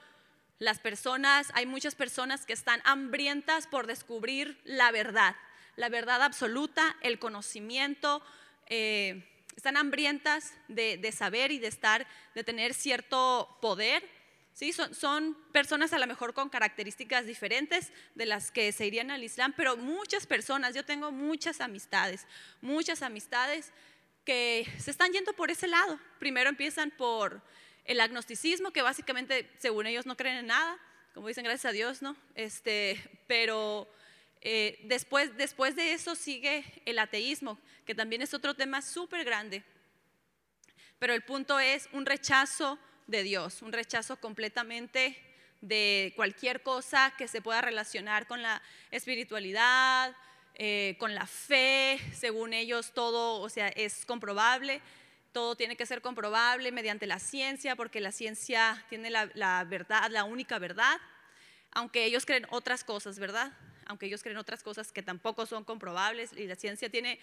Las 0.60 0.78
personas, 0.78 1.50
hay 1.56 1.66
muchas 1.66 1.96
personas 1.96 2.46
que 2.46 2.54
están 2.54 2.82
hambrientas 2.84 3.66
por 3.66 3.88
descubrir 3.88 4.62
la 4.64 4.92
verdad, 4.92 5.36
la 5.78 5.88
verdad 5.88 6.22
absoluta, 6.22 6.98
el 7.02 7.20
conocimiento. 7.20 8.22
Eh, 8.66 9.24
están 9.56 9.78
hambrientas 9.78 10.54
de, 10.68 11.12
saber 11.12 11.52
y 11.52 11.60
de 11.60 11.68
estar, 11.68 12.06
de 12.36 12.44
tener 12.44 12.74
cierto 12.74 13.58
poder. 13.62 14.04
¿sí? 14.54 14.74
Son, 14.74 14.94
son, 14.94 15.38
personas 15.54 15.94
a 15.94 16.00
lo 16.00 16.06
mejor 16.06 16.34
con 16.34 16.50
características 16.50 17.26
diferentes 17.26 17.92
de 18.16 18.26
las 18.26 18.52
que 18.52 18.72
se 18.72 18.86
irían 18.86 19.10
al 19.10 19.24
Islam, 19.24 19.54
pero 19.56 19.78
muchas 19.78 20.28
personas, 20.28 20.76
yo 20.76 20.84
tengo 20.84 21.12
muchas 21.12 21.62
amistades, 21.62 22.28
muchas 22.62 23.02
amistades 23.02 23.72
que 24.26 24.68
se 24.78 24.92
están 24.92 25.12
yendo 25.12 25.34
por 25.34 25.50
ese 25.52 25.68
lado. 25.68 26.00
Primero 26.20 26.50
empiezan 26.50 26.92
por 26.92 27.42
el 27.86 28.02
agnosticismo, 28.02 28.72
que 28.72 28.82
básicamente, 28.82 29.50
según 29.60 29.88
ellos, 29.88 30.06
no 30.06 30.18
creen 30.18 30.38
en 30.38 30.48
nada, 30.48 30.78
como 31.14 31.30
dicen, 31.30 31.44
gracias 31.44 31.66
a 31.66 31.72
Dios, 31.72 32.02
¿no? 32.02 32.16
Este, 32.36 33.02
pero 33.26 33.90
eh, 34.42 34.80
después, 34.84 35.36
después 35.38 35.76
de 35.76 35.94
eso 35.94 36.16
sigue 36.16 36.64
el 36.86 37.00
ateísmo, 37.00 37.60
que 37.86 37.96
también 37.96 38.22
es 38.22 38.34
otro 38.34 38.54
tema 38.54 38.82
súper 38.82 39.24
grande. 39.26 39.64
Pero 41.00 41.14
el 41.14 41.24
punto 41.24 41.60
es 41.60 41.90
un 41.94 42.06
rechazo 42.06 42.80
de 43.08 43.24
Dios, 43.24 43.62
un 43.62 43.72
rechazo 43.72 44.18
completamente 44.18 45.18
de 45.62 46.14
cualquier 46.16 46.62
cosa 46.62 47.14
que 47.18 47.28
se 47.28 47.42
pueda 47.42 47.62
relacionar 47.62 48.28
con 48.28 48.42
la 48.42 48.62
espiritualidad, 48.92 50.16
eh, 50.56 50.96
con 51.00 51.16
la 51.16 51.28
fe, 51.28 52.00
según 52.14 52.54
ellos 52.54 52.94
todo, 52.94 53.42
o 53.42 53.50
sea, 53.50 53.68
es 53.70 54.06
comprobable 54.06 54.82
todo 55.38 55.56
tiene 55.56 55.76
que 55.76 55.86
ser 55.86 56.02
comprobable 56.02 56.72
mediante 56.72 57.06
la 57.06 57.20
ciencia, 57.20 57.76
porque 57.76 58.02
la 58.02 58.12
ciencia 58.12 58.84
tiene 58.90 59.12
la, 59.12 59.64
verdad, 59.66 60.10
la 60.10 60.24
única 60.24 60.58
verdad, 60.58 60.98
aunque 61.74 62.06
ellos 62.06 62.26
creen 62.26 62.48
otras 62.50 62.84
cosas, 62.84 63.20
¿verdad? 63.20 63.54
Aunque 63.88 64.06
ellos 64.06 64.24
creen 64.24 64.38
otras 64.38 64.64
cosas 64.64 64.92
que 64.92 65.04
tampoco 65.04 65.46
son 65.46 65.64
comprobables 65.64 66.34
y 66.34 66.48
la 66.48 66.56
ciencia 66.56 66.90
tiene... 66.90 67.20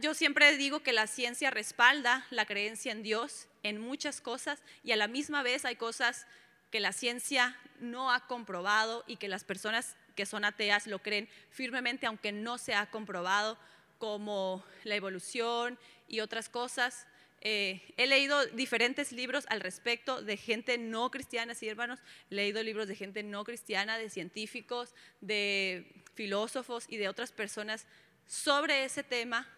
yo 0.00 0.14
siempre 0.14 0.56
digo 0.56 0.80
que 0.80 0.92
la 0.92 1.06
ciencia 1.06 1.50
respalda 1.50 2.26
la 2.30 2.46
creencia 2.46 2.92
en 2.92 3.02
Dios 3.02 3.48
en 3.62 3.80
muchas 3.80 4.20
cosas 4.20 4.62
y 4.82 4.92
a 4.92 4.96
la 4.96 5.08
misma 5.08 5.42
vez 5.42 5.64
hay 5.64 5.76
cosas 5.76 6.26
que 6.70 6.80
la 6.80 6.92
ciencia 6.92 7.58
no 7.80 8.12
ha 8.12 8.26
comprobado 8.26 9.04
y 9.06 9.16
que 9.16 9.28
las 9.28 9.44
personas 9.44 9.96
que 10.14 10.26
son 10.26 10.44
ateas 10.44 10.86
lo 10.86 11.00
creen 11.00 11.28
firmemente 11.50 12.06
aunque 12.06 12.32
no 12.32 12.58
se 12.58 12.74
ha 12.74 12.90
comprobado 12.90 13.58
como 13.98 14.64
la 14.84 14.94
evolución 14.94 15.78
y 16.08 16.20
otras 16.20 16.48
cosas. 16.48 17.06
Eh, 17.42 17.94
he 17.96 18.06
leído 18.06 18.44
diferentes 18.48 19.12
libros 19.12 19.46
al 19.48 19.60
respecto 19.60 20.20
de 20.20 20.36
gente 20.36 20.76
no 20.76 21.10
cristiana, 21.10 21.54
sí 21.54 21.68
hermanos, 21.68 21.98
he 22.30 22.34
leído 22.34 22.62
libros 22.62 22.86
de 22.86 22.96
gente 22.96 23.22
no 23.22 23.44
cristiana, 23.44 23.96
de 23.96 24.10
científicos, 24.10 24.94
de 25.22 26.04
filósofos 26.14 26.84
y 26.88 26.98
de 26.98 27.08
otras 27.08 27.32
personas 27.32 27.86
sobre 28.26 28.84
ese 28.84 29.02
tema, 29.02 29.48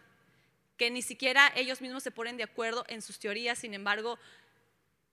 que 0.77 0.89
ni 0.91 1.01
siquiera 1.01 1.51
ellos 1.55 1.81
mismos 1.81 2.03
se 2.03 2.11
ponen 2.11 2.37
de 2.37 2.43
acuerdo 2.43 2.85
en 2.87 3.01
sus 3.01 3.19
teorías, 3.19 3.59
sin 3.59 3.73
embargo, 3.73 4.17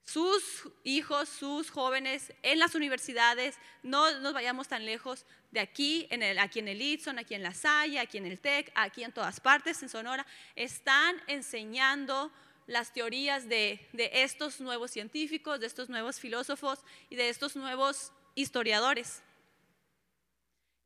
sus 0.04 0.68
hijos, 0.84 1.28
sus 1.28 1.70
jóvenes 1.70 2.32
en 2.42 2.58
las 2.58 2.74
universidades, 2.74 3.58
no 3.82 4.18
nos 4.20 4.32
vayamos 4.32 4.68
tan 4.68 4.84
lejos 4.84 5.26
de 5.50 5.60
aquí, 5.60 6.06
en 6.10 6.22
el, 6.22 6.38
aquí 6.38 6.60
en 6.60 6.68
el 6.68 6.80
Itson, 6.80 7.18
aquí 7.18 7.34
en 7.34 7.42
La 7.42 7.52
Salle, 7.52 7.98
aquí 7.98 8.18
en 8.18 8.26
el 8.26 8.40
TEC, 8.40 8.72
aquí 8.74 9.04
en 9.04 9.12
todas 9.12 9.40
partes, 9.40 9.82
en 9.82 9.88
Sonora, 9.88 10.26
están 10.56 11.16
enseñando 11.26 12.32
las 12.70 12.92
teorías 12.92 13.48
de, 13.48 13.84
de 13.92 14.10
estos 14.22 14.60
nuevos 14.60 14.92
científicos, 14.92 15.58
de 15.58 15.66
estos 15.66 15.88
nuevos 15.88 16.20
filósofos 16.20 16.78
y 17.08 17.16
de 17.16 17.28
estos 17.28 17.56
nuevos 17.56 18.12
historiadores. 18.36 19.22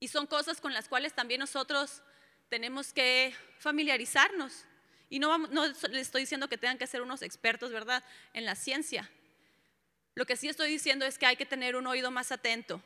Y 0.00 0.08
son 0.08 0.26
cosas 0.26 0.62
con 0.62 0.72
las 0.72 0.88
cuales 0.88 1.12
también 1.12 1.40
nosotros 1.40 2.02
tenemos 2.48 2.94
que 2.94 3.34
familiarizarnos. 3.58 4.64
Y 5.10 5.18
no, 5.18 5.36
no 5.36 5.66
les 5.66 5.84
estoy 5.84 6.22
diciendo 6.22 6.48
que 6.48 6.56
tengan 6.56 6.78
que 6.78 6.86
ser 6.86 7.02
unos 7.02 7.20
expertos, 7.20 7.70
¿verdad?, 7.70 8.02
en 8.32 8.46
la 8.46 8.54
ciencia. 8.54 9.10
Lo 10.14 10.24
que 10.24 10.36
sí 10.36 10.48
estoy 10.48 10.70
diciendo 10.70 11.04
es 11.04 11.18
que 11.18 11.26
hay 11.26 11.36
que 11.36 11.44
tener 11.44 11.76
un 11.76 11.86
oído 11.86 12.10
más 12.10 12.32
atento, 12.32 12.80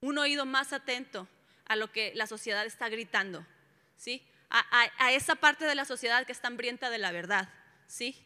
un 0.00 0.18
oído 0.18 0.46
más 0.46 0.72
atento 0.72 1.26
a 1.64 1.74
lo 1.74 1.90
que 1.90 2.12
la 2.14 2.28
sociedad 2.28 2.64
está 2.64 2.88
gritando, 2.88 3.44
¿sí? 3.96 4.24
A, 4.50 4.88
a, 4.98 5.12
esa 5.12 5.34
parte 5.34 5.64
de 5.64 5.74
la 5.74 5.84
sociedad 5.84 6.24
que 6.26 6.32
está 6.32 6.46
hambrienta 6.46 6.90
de 6.90 6.98
la 6.98 7.10
verdad, 7.10 7.48
¿sí? 7.92 8.16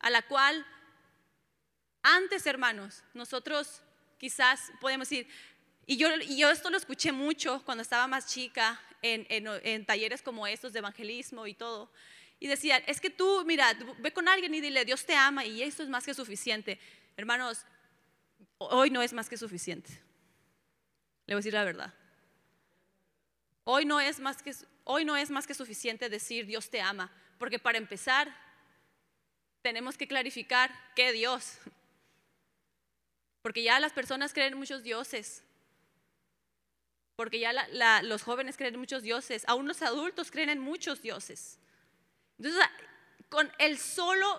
A 0.00 0.10
la 0.10 0.22
cual 0.22 0.66
antes, 2.02 2.44
hermanos, 2.46 3.04
nosotros 3.14 3.82
quizás 4.18 4.72
podemos 4.80 5.08
decir, 5.08 5.28
y 5.86 5.96
yo, 5.96 6.50
esto 6.50 6.70
lo 6.70 6.76
escuché 6.76 7.12
mucho 7.12 7.62
cuando 7.64 7.82
estaba 7.82 8.06
más 8.08 8.26
chica, 8.26 8.80
en, 9.02 9.86
talleres 9.86 10.22
como 10.22 10.46
estos 10.46 10.72
de 10.72 10.80
evangelismo 10.80 11.46
y 11.46 11.54
todo. 11.54 11.90
Y 12.38 12.48
decían, 12.48 12.82
es 12.86 13.00
que 13.00 13.10
tú, 13.10 13.44
mira, 13.46 13.72
ve 13.98 14.12
con 14.12 14.28
alguien 14.28 14.54
y 14.54 14.60
dile, 14.60 14.84
Dios 14.84 15.04
te 15.06 15.14
ama 15.14 15.44
y 15.44 15.62
eso 15.62 15.82
es 15.82 15.88
más 15.88 16.04
que 16.04 16.12
suficiente. 16.12 16.78
Hermanos, 17.16 17.64
hoy 18.58 18.90
no 18.90 19.02
es 19.02 19.12
más 19.12 19.28
que 19.28 19.36
suficiente. 19.36 19.90
Le 21.26 21.34
voy 21.34 21.40
a 21.40 21.42
decir 21.42 21.54
la 21.54 21.64
verdad. 21.64 21.94
Hoy 23.64 23.84
no 23.84 24.00
es 24.00 24.18
más 24.20 24.42
que, 24.42 24.54
hoy 24.84 25.04
no 25.04 25.16
es 25.16 25.30
más 25.30 25.46
que 25.46 25.54
suficiente 25.54 26.08
decir 26.08 26.46
Dios 26.46 26.70
te 26.70 26.80
ama, 26.80 27.12
porque 27.38 27.58
para 27.58 27.78
empezar 27.78 28.49
tenemos 29.62 29.96
que 29.96 30.08
clarificar 30.08 30.70
qué 30.94 31.12
Dios. 31.12 31.58
Porque 33.42 33.62
ya 33.62 33.80
las 33.80 33.92
personas 33.92 34.32
creen 34.32 34.52
en 34.54 34.58
muchos 34.58 34.82
dioses. 34.82 35.42
Porque 37.16 37.38
ya 37.38 37.52
los 38.02 38.22
jóvenes 38.22 38.56
creen 38.56 38.74
en 38.74 38.80
muchos 38.80 39.02
dioses. 39.02 39.44
Aún 39.46 39.68
los 39.68 39.82
adultos 39.82 40.30
creen 40.30 40.50
en 40.50 40.60
muchos 40.60 41.02
dioses. 41.02 41.58
Entonces, 42.38 42.62
con 43.28 43.50
el 43.58 43.78
solo, 43.78 44.38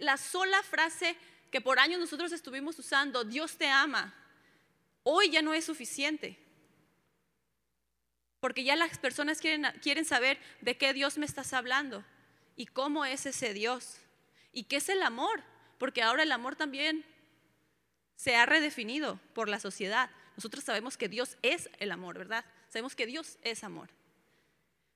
la 0.00 0.16
sola 0.16 0.62
frase 0.62 1.16
que 1.50 1.60
por 1.60 1.78
años 1.78 2.00
nosotros 2.00 2.32
estuvimos 2.32 2.78
usando, 2.78 3.24
Dios 3.24 3.56
te 3.58 3.68
ama, 3.68 4.14
hoy 5.02 5.30
ya 5.30 5.42
no 5.42 5.52
es 5.52 5.66
suficiente. 5.66 6.38
Porque 8.40 8.64
ya 8.64 8.76
las 8.76 8.98
personas 8.98 9.40
quieren, 9.40 9.66
quieren 9.82 10.04
saber 10.04 10.38
de 10.60 10.76
qué 10.76 10.92
Dios 10.92 11.18
me 11.18 11.26
estás 11.26 11.52
hablando 11.52 12.04
y 12.56 12.66
cómo 12.66 13.04
es 13.04 13.26
ese 13.26 13.54
Dios 13.54 13.98
y 14.52 14.64
qué 14.64 14.76
es 14.76 14.88
el 14.88 15.02
amor. 15.02 15.42
Porque 15.78 16.02
ahora 16.02 16.22
el 16.22 16.32
amor 16.32 16.54
también 16.54 17.04
se 18.16 18.36
ha 18.36 18.46
redefinido 18.46 19.18
por 19.34 19.48
la 19.48 19.58
sociedad. 19.58 20.10
Nosotros 20.36 20.64
sabemos 20.64 20.96
que 20.96 21.08
Dios 21.08 21.36
es 21.42 21.68
el 21.78 21.90
amor, 21.90 22.18
¿verdad? 22.18 22.44
Sabemos 22.68 22.94
que 22.94 23.06
Dios 23.06 23.38
es 23.42 23.64
amor. 23.64 23.90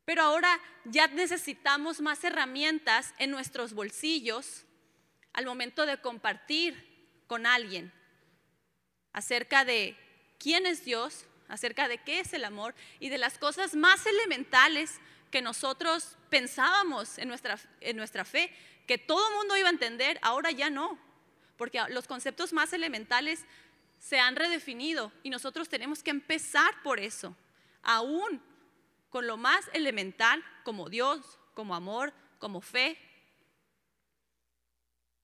Pero 0.04 0.22
ahora 0.22 0.60
ya 0.84 1.08
necesitamos 1.08 2.00
más 2.00 2.22
herramientas 2.22 3.14
en 3.18 3.32
nuestros 3.32 3.72
bolsillos 3.74 4.64
al 5.32 5.44
momento 5.44 5.84
de 5.84 6.00
compartir 6.00 7.22
con 7.26 7.44
alguien 7.44 7.92
acerca 9.12 9.64
de 9.64 9.96
quién 10.38 10.64
es 10.66 10.84
Dios, 10.84 11.26
acerca 11.48 11.88
de 11.88 11.98
qué 11.98 12.20
es 12.20 12.32
el 12.32 12.44
amor 12.44 12.74
y 13.00 13.08
de 13.08 13.18
las 13.18 13.38
cosas 13.38 13.74
más 13.74 14.06
elementales 14.06 15.00
que 15.30 15.42
nosotros 15.42 16.16
pensábamos 16.30 17.18
en 17.18 17.28
nuestra, 17.28 17.58
en 17.80 17.96
nuestra 17.96 18.24
fe, 18.24 18.52
que 18.86 18.98
todo 18.98 19.28
el 19.28 19.34
mundo 19.34 19.56
iba 19.56 19.68
a 19.68 19.72
entender, 19.72 20.18
ahora 20.22 20.50
ya 20.50 20.70
no, 20.70 20.98
porque 21.56 21.82
los 21.90 22.06
conceptos 22.06 22.52
más 22.52 22.72
elementales 22.72 23.44
se 23.98 24.18
han 24.18 24.36
redefinido 24.36 25.12
y 25.22 25.30
nosotros 25.30 25.68
tenemos 25.68 26.02
que 26.02 26.10
empezar 26.10 26.82
por 26.82 27.00
eso, 27.00 27.36
aún 27.82 28.42
con 29.10 29.26
lo 29.26 29.36
más 29.36 29.68
elemental 29.72 30.44
como 30.64 30.88
Dios, 30.88 31.38
como 31.54 31.74
amor, 31.74 32.12
como 32.38 32.60
fe. 32.60 32.98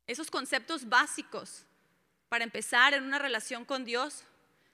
Esos 0.07 0.31
conceptos 0.31 0.89
básicos 0.89 1.65
para 2.29 2.45
empezar 2.45 2.95
en 2.95 3.05
una 3.05 3.19
relación 3.19 3.65
con 3.65 3.85
Dios 3.85 4.25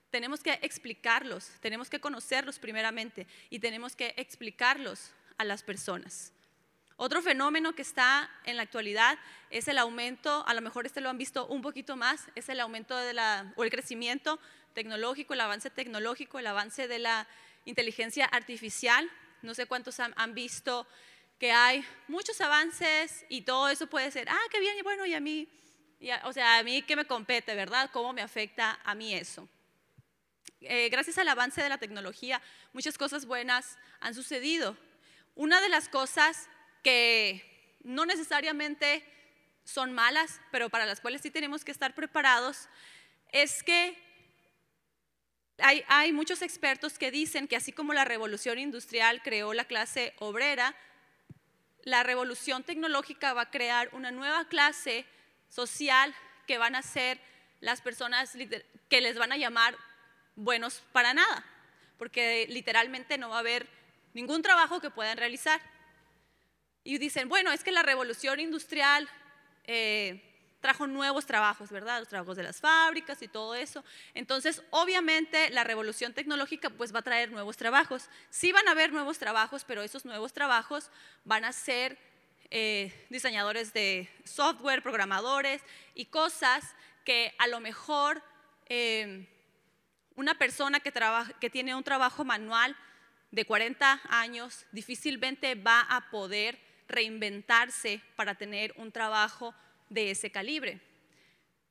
tenemos 0.09 0.41
que 0.41 0.53
explicarlos, 0.61 1.51
tenemos 1.59 1.89
que 1.89 1.99
conocerlos 1.99 2.57
primeramente 2.57 3.27
y 3.49 3.59
tenemos 3.59 3.95
que 3.95 4.13
explicarlos 4.17 5.11
a 5.37 5.43
las 5.43 5.61
personas. 5.61 6.31
Otro 7.01 7.21
fenómeno 7.21 7.71
que 7.75 7.81
está 7.81 8.29
en 8.43 8.57
la 8.57 8.63
actualidad 8.63 9.17
es 9.51 9.69
el 9.69 9.77
aumento, 9.77 10.45
a 10.45 10.53
lo 10.53 10.59
mejor 10.59 10.85
este 10.85 10.99
lo 10.99 11.09
han 11.09 11.17
visto 11.17 11.47
un 11.47 11.61
poquito 11.61 11.95
más, 11.95 12.27
es 12.35 12.49
el 12.49 12.59
aumento 12.59 12.97
de 12.97 13.13
la, 13.13 13.53
o 13.55 13.63
el 13.63 13.69
crecimiento 13.69 14.37
tecnológico, 14.73 15.33
el 15.33 15.39
avance 15.39 15.69
tecnológico, 15.69 16.39
el 16.39 16.47
avance 16.47 16.89
de 16.89 16.99
la 16.99 17.25
inteligencia 17.63 18.25
artificial. 18.25 19.09
No 19.41 19.53
sé 19.53 19.65
cuántos 19.65 19.97
han, 20.01 20.33
visto 20.33 20.85
que 21.39 21.53
hay 21.53 21.85
muchos 22.09 22.41
avances 22.41 23.25
y 23.29 23.43
todo 23.43 23.69
eso 23.69 23.87
puede 23.87 24.11
ser, 24.11 24.27
ah, 24.27 24.47
qué 24.51 24.59
bien, 24.59 24.77
y 24.77 24.81
bueno, 24.81 25.05
y 25.05 25.13
a 25.13 25.21
mí, 25.21 25.47
o 26.25 26.33
sea, 26.33 26.57
a 26.57 26.63
mí 26.63 26.81
qué 26.81 26.97
me 26.97 27.05
compete, 27.05 27.55
¿verdad? 27.55 27.89
¿Cómo 27.93 28.11
me 28.11 28.21
afecta 28.21 28.77
a 28.83 28.93
mí 28.93 29.15
eso? 29.15 29.47
Eh, 30.59 30.89
gracias 30.89 31.17
al 31.17 31.29
avance 31.29 31.63
de 31.63 31.69
la 31.69 31.77
tecnología, 31.77 32.41
muchas 32.73 32.97
cosas 32.97 33.25
buenas 33.25 33.77
han 34.01 34.13
sucedido. 34.13 34.75
Una 35.35 35.61
de 35.61 35.69
las 35.69 35.87
cosas 35.87 36.49
que 36.83 37.77
no 37.83 38.05
necesariamente 38.05 39.03
son 39.63 39.93
malas, 39.93 40.41
pero 40.51 40.69
para 40.69 40.85
las 40.85 40.99
cuales 40.99 41.21
sí 41.21 41.31
tenemos 41.31 41.63
que 41.63 41.71
estar 41.71 41.93
preparados, 41.93 42.67
es 43.31 43.63
que 43.63 43.97
hay, 45.61 46.11
muchos 46.13 46.41
expertos 46.41 46.97
que 46.97 47.11
dicen 47.11 47.47
que 47.47 47.55
así 47.55 47.71
como 47.71 47.93
la 47.93 48.05
revolución 48.05 48.59
industrial 48.59 49.21
creó 49.21 49.53
la 49.53 49.65
clase 49.65 50.13
obrera, 50.19 50.75
la 51.83 52.03
revolución 52.03 52.63
tecnológica 52.63 53.33
va 53.33 53.43
a 53.43 53.51
crear 53.51 53.89
una 53.93 54.11
nueva 54.11 54.47
clase 54.47 55.05
social 55.49 56.13
que 56.47 56.57
van 56.57 56.75
a 56.75 56.81
ser 56.81 57.19
las 57.59 57.81
personas 57.81 58.35
que 58.89 59.01
les 59.01 59.17
van 59.17 59.31
a 59.31 59.37
llamar 59.37 59.75
buenos 60.35 60.81
para 60.91 61.13
nada, 61.13 61.45
porque 61.97 62.47
literalmente 62.49 63.17
no 63.17 63.29
va 63.29 63.37
a 63.37 63.39
haber 63.39 63.67
ningún 64.13 64.41
trabajo 64.41 64.79
que 64.79 64.89
puedan 64.89 65.17
realizar. 65.17 65.61
Y 66.89 66.97
dicen, 66.97 67.29
bueno, 67.29 67.51
es 67.51 67.63
que 67.63 67.71
la 67.71 67.83
revolución 67.83 68.39
industrial 68.39 69.07
eh, 69.65 70.23
trajo 70.59 70.87
nuevos 70.87 71.27
trabajos, 71.27 71.69
¿verdad? 71.69 71.99
Los 71.99 72.07
trabajos 72.07 72.35
de 72.35 72.41
las 72.41 72.59
fábricas 72.59 73.21
y 73.21 73.27
todo 73.27 73.53
eso. 73.53 73.83
Entonces, 74.15 74.63
obviamente, 74.71 75.51
la 75.51 75.63
revolución 75.63 76.15
tecnológica 76.15 76.71
pues 76.71 76.91
va 76.91 76.97
a 76.97 77.03
traer 77.03 77.31
nuevos 77.31 77.57
trabajos. 77.57 78.09
Sí 78.31 78.51
van 78.51 78.67
a 78.67 78.71
haber 78.71 78.91
nuevos 78.91 79.19
trabajos, 79.19 79.65
pero 79.65 79.83
esos 79.83 80.03
nuevos 80.03 80.33
trabajos 80.33 80.89
van 81.25 81.45
a 81.45 81.53
ser 81.53 81.95
eh, 82.49 82.91
diseñadores 83.11 83.71
de 83.71 84.09
software, 84.23 84.81
programadores 84.81 85.61
y 85.93 86.05
cosas 86.05 86.73
que 87.05 87.35
a 87.37 87.45
lo 87.45 87.59
mejor... 87.59 88.23
Eh, 88.65 89.27
una 90.15 90.37
persona 90.37 90.81
que, 90.81 90.91
trabaja, 90.91 91.31
que 91.39 91.49
tiene 91.49 91.73
un 91.75 91.83
trabajo 91.83 92.25
manual 92.25 92.75
de 93.31 93.45
40 93.45 94.01
años 94.09 94.65
difícilmente 94.73 95.55
va 95.55 95.79
a 95.81 96.09
poder 96.09 96.59
reinventarse 96.89 98.01
para 98.15 98.35
tener 98.35 98.73
un 98.75 98.91
trabajo 98.91 99.55
de 99.89 100.11
ese 100.11 100.31
calibre. 100.31 100.81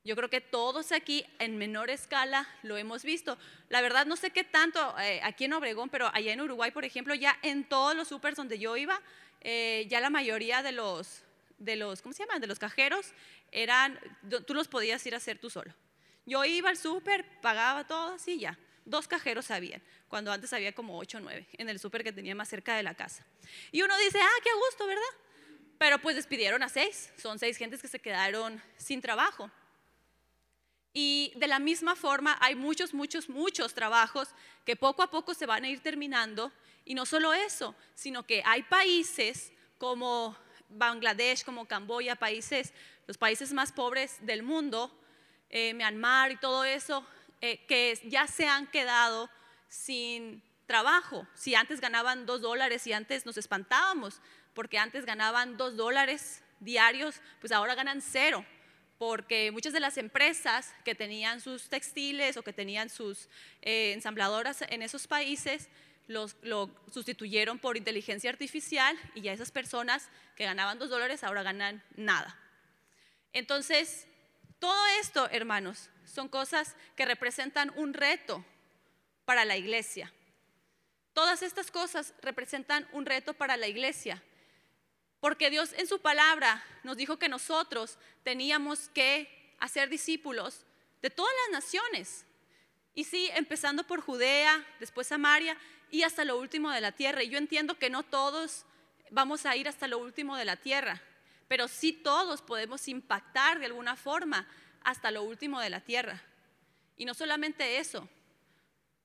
Yo 0.03 0.15
creo 0.15 0.29
que 0.29 0.41
todos 0.41 0.91
aquí 0.91 1.25
en 1.39 1.57
menor 1.57 1.89
escala 1.89 2.47
lo 2.63 2.77
hemos 2.77 3.03
visto. 3.03 3.37
La 3.67 3.81
verdad 3.81 4.05
no 4.05 4.15
sé 4.15 4.31
qué 4.31 4.43
tanto 4.43 4.97
eh, 4.97 5.19
aquí 5.23 5.45
en 5.45 5.53
Obregón, 5.53 5.89
pero 5.89 6.09
allá 6.13 6.31
en 6.31 6.41
Uruguay, 6.41 6.71
por 6.71 6.85
ejemplo, 6.85 7.13
ya 7.13 7.37
en 7.41 7.65
todos 7.65 7.95
los 7.95 8.07
supers 8.07 8.37
donde 8.37 8.57
yo 8.57 8.77
iba, 8.77 9.01
eh, 9.41 9.85
ya 9.89 9.99
la 9.99 10.09
mayoría 10.09 10.63
de 10.63 10.71
los, 10.71 11.23
de 11.57 11.75
los, 11.75 12.01
¿cómo 12.01 12.13
se 12.13 12.23
llama? 12.23 12.39
De 12.39 12.47
los 12.47 12.59
cajeros 12.59 13.13
eran, 13.51 13.99
tú 14.47 14.53
los 14.53 14.69
podías 14.69 15.05
ir 15.05 15.13
a 15.13 15.17
hacer 15.17 15.37
tú 15.37 15.49
solo. 15.49 15.73
Yo 16.25 16.45
iba 16.45 16.69
al 16.69 16.77
súper, 16.77 17.25
pagaba 17.41 17.85
todo 17.85 18.13
así 18.13 18.39
ya. 18.39 18.57
Dos 18.85 19.07
cajeros 19.07 19.51
habían, 19.51 19.81
cuando 20.07 20.31
antes 20.31 20.51
había 20.53 20.73
como 20.73 20.97
ocho 20.97 21.17
o 21.17 21.21
nueve 21.21 21.47
en 21.53 21.69
el 21.69 21.79
súper 21.79 22.03
que 22.03 22.11
tenía 22.11 22.35
más 22.35 22.49
cerca 22.49 22.75
de 22.75 22.83
la 22.83 22.95
casa. 22.95 23.25
Y 23.71 23.81
uno 23.81 23.95
dice, 23.97 24.19
ah, 24.21 24.39
qué 24.43 24.49
gusto, 24.53 24.87
¿verdad? 24.87 25.01
Pero 25.77 25.99
pues 25.99 26.15
despidieron 26.15 26.61
a 26.63 26.69
seis. 26.69 27.11
Son 27.17 27.39
seis 27.39 27.57
gentes 27.57 27.81
que 27.81 27.87
se 27.87 27.99
quedaron 27.99 28.61
sin 28.77 29.01
trabajo. 29.01 29.49
Y 30.93 31.31
de 31.35 31.47
la 31.47 31.59
misma 31.59 31.95
forma 31.95 32.37
hay 32.41 32.55
muchos, 32.55 32.93
muchos, 32.93 33.29
muchos 33.29 33.73
trabajos 33.73 34.29
que 34.65 34.75
poco 34.75 35.03
a 35.03 35.09
poco 35.11 35.33
se 35.33 35.45
van 35.45 35.63
a 35.63 35.69
ir 35.69 35.81
terminando. 35.81 36.51
Y 36.83 36.95
no 36.95 37.05
solo 37.05 37.33
eso, 37.33 37.75
sino 37.93 38.25
que 38.25 38.41
hay 38.45 38.63
países 38.63 39.53
como 39.77 40.35
Bangladesh, 40.69 41.43
como 41.43 41.67
Camboya, 41.67 42.15
países, 42.15 42.73
los 43.07 43.17
países 43.17 43.53
más 43.53 43.71
pobres 43.71 44.17
del 44.21 44.43
mundo, 44.43 44.91
eh, 45.49 45.73
Myanmar 45.73 46.31
y 46.31 46.37
todo 46.37 46.63
eso, 46.63 47.05
eh, 47.41 47.65
que 47.65 47.99
ya 48.05 48.27
se 48.27 48.47
han 48.47 48.67
quedado 48.67 49.29
sin 49.67 50.43
trabajo. 50.65 51.27
Si 51.33 51.55
antes 51.55 51.81
ganaban 51.81 52.25
dos 52.25 52.41
dólares 52.41 52.85
y 52.87 52.93
antes 52.93 53.25
nos 53.25 53.37
espantábamos, 53.37 54.21
porque 54.53 54.77
antes 54.77 55.05
ganaban 55.05 55.57
dos 55.57 55.77
dólares 55.77 56.43
diarios, 56.59 57.21
pues 57.39 57.51
ahora 57.51 57.75
ganan 57.75 58.01
cero, 58.01 58.45
porque 58.97 59.51
muchas 59.51 59.73
de 59.73 59.79
las 59.79 59.97
empresas 59.97 60.73
que 60.83 60.95
tenían 60.95 61.39
sus 61.39 61.69
textiles 61.69 62.37
o 62.37 62.43
que 62.43 62.53
tenían 62.53 62.89
sus 62.89 63.29
eh, 63.61 63.93
ensambladoras 63.93 64.61
en 64.63 64.81
esos 64.81 65.07
países, 65.07 65.69
los, 66.07 66.35
lo 66.41 66.69
sustituyeron 66.91 67.59
por 67.59 67.77
inteligencia 67.77 68.29
artificial 68.29 68.97
y 69.15 69.21
ya 69.21 69.31
esas 69.31 69.51
personas 69.51 70.09
que 70.35 70.45
ganaban 70.45 70.79
dos 70.79 70.89
dólares 70.89 71.23
ahora 71.23 71.43
ganan 71.43 71.83
nada. 71.95 72.37
Entonces, 73.31 74.07
todo 74.59 74.85
esto, 74.99 75.29
hermanos, 75.29 75.89
son 76.09 76.27
cosas 76.27 76.75
que 76.95 77.05
representan 77.05 77.71
un 77.75 77.93
reto 77.93 78.43
para 79.25 79.45
la 79.45 79.57
iglesia. 79.57 80.11
Todas 81.13 81.41
estas 81.41 81.71
cosas 81.71 82.13
representan 82.21 82.87
un 82.91 83.05
reto 83.05 83.33
para 83.33 83.57
la 83.57 83.67
iglesia, 83.67 84.23
porque 85.19 85.49
Dios 85.49 85.73
en 85.73 85.87
su 85.87 85.99
palabra 85.99 86.63
nos 86.83 86.97
dijo 86.97 87.17
que 87.17 87.29
nosotros 87.29 87.97
teníamos 88.23 88.89
que 88.89 89.55
hacer 89.59 89.89
discípulos 89.89 90.65
de 91.01 91.09
todas 91.09 91.33
las 91.43 91.63
naciones. 91.63 92.25
Y 92.93 93.03
sí, 93.03 93.29
empezando 93.35 93.85
por 93.85 94.01
Judea, 94.01 94.65
después 94.79 95.07
Samaria 95.07 95.57
y 95.91 96.03
hasta 96.03 96.25
lo 96.25 96.37
último 96.37 96.71
de 96.71 96.81
la 96.81 96.91
tierra. 96.91 97.23
Y 97.23 97.29
yo 97.29 97.37
entiendo 97.37 97.77
que 97.77 97.89
no 97.89 98.03
todos 98.03 98.65
vamos 99.11 99.45
a 99.45 99.55
ir 99.55 99.67
hasta 99.67 99.87
lo 99.87 99.97
último 99.97 100.37
de 100.37 100.45
la 100.45 100.55
tierra, 100.55 101.01
pero 101.47 101.67
sí 101.67 101.93
todos 101.93 102.41
podemos 102.41 102.87
impactar 102.87 103.59
de 103.59 103.65
alguna 103.65 103.95
forma 103.95 104.47
hasta 104.83 105.11
lo 105.11 105.23
último 105.23 105.59
de 105.59 105.69
la 105.69 105.81
tierra. 105.81 106.21
Y 106.97 107.05
no 107.05 107.13
solamente 107.13 107.77
eso, 107.79 108.07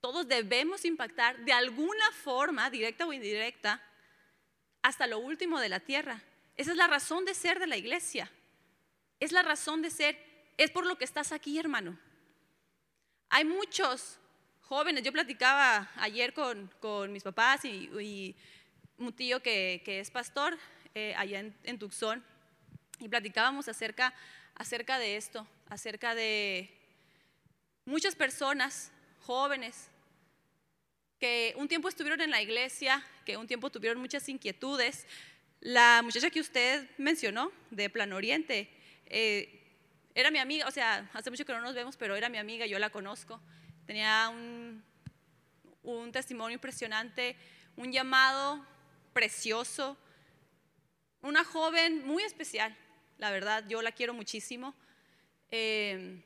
todos 0.00 0.28
debemos 0.28 0.84
impactar 0.84 1.38
de 1.44 1.52
alguna 1.52 2.10
forma, 2.22 2.68
directa 2.68 3.06
o 3.06 3.12
indirecta, 3.12 3.80
hasta 4.82 5.06
lo 5.06 5.18
último 5.18 5.60
de 5.60 5.70
la 5.70 5.80
tierra. 5.80 6.20
Esa 6.56 6.72
es 6.72 6.76
la 6.76 6.86
razón 6.86 7.24
de 7.24 7.34
ser 7.34 7.58
de 7.58 7.66
la 7.66 7.76
iglesia. 7.76 8.30
Es 9.18 9.32
la 9.32 9.42
razón 9.42 9.80
de 9.80 9.90
ser. 9.90 10.18
Es 10.58 10.70
por 10.70 10.84
lo 10.84 10.98
que 10.98 11.04
estás 11.04 11.32
aquí, 11.32 11.58
hermano. 11.58 11.98
Hay 13.30 13.44
muchos 13.44 14.18
jóvenes. 14.60 15.02
Yo 15.02 15.12
platicaba 15.12 15.90
ayer 15.96 16.34
con, 16.34 17.12
mis 17.12 17.22
papás 17.22 17.64
y, 17.64 18.36
un 18.98 19.12
tío 19.12 19.42
que, 19.42 19.82
es 19.86 20.10
pastor 20.10 20.58
eh, 20.94 21.14
allá 21.16 21.40
en, 21.40 21.78
Tucson 21.78 22.22
y 23.00 23.08
platicábamos 23.08 23.68
acerca, 23.68 24.14
acerca 24.54 24.98
de 24.98 25.16
esto, 25.16 25.46
acerca 25.74 26.14
de 26.14 26.70
muchas 27.84 28.14
personas 28.14 28.92
jóvenes 29.26 29.88
que 31.18 31.52
un 31.56 31.66
tiempo 31.66 31.88
estuvieron 31.88 32.20
en 32.20 32.30
la 32.30 32.40
iglesia, 32.40 33.04
que 33.26 33.36
un 33.36 33.48
tiempo 33.48 33.70
tuvieron 33.70 34.00
muchas 34.00 34.28
inquietudes. 34.28 35.04
La 35.60 36.00
muchacha 36.04 36.30
que 36.30 36.40
usted 36.40 36.88
mencionó, 36.96 37.50
de 37.72 37.90
Plan 37.90 38.12
Oriente, 38.12 38.70
eh, 39.06 39.62
era 40.14 40.30
mi 40.30 40.38
amiga, 40.38 40.68
o 40.68 40.70
sea, 40.70 41.10
hace 41.12 41.30
mucho 41.30 41.44
que 41.44 41.52
no 41.52 41.60
nos 41.60 41.74
vemos, 41.74 41.96
pero 41.96 42.14
era 42.14 42.28
mi 42.28 42.38
amiga, 42.38 42.66
yo 42.66 42.78
la 42.78 42.90
conozco. 42.90 43.40
Tenía 43.84 44.28
un, 44.28 44.80
un 45.82 46.12
testimonio 46.12 46.54
impresionante, 46.54 47.36
un 47.74 47.90
llamado 47.90 48.64
precioso, 49.12 49.98
una 51.20 51.42
joven 51.42 52.06
muy 52.06 52.22
especial, 52.22 52.76
la 53.18 53.32
verdad, 53.32 53.64
yo 53.66 53.82
la 53.82 53.90
quiero 53.90 54.14
muchísimo. 54.14 54.72
Eh, 55.50 56.22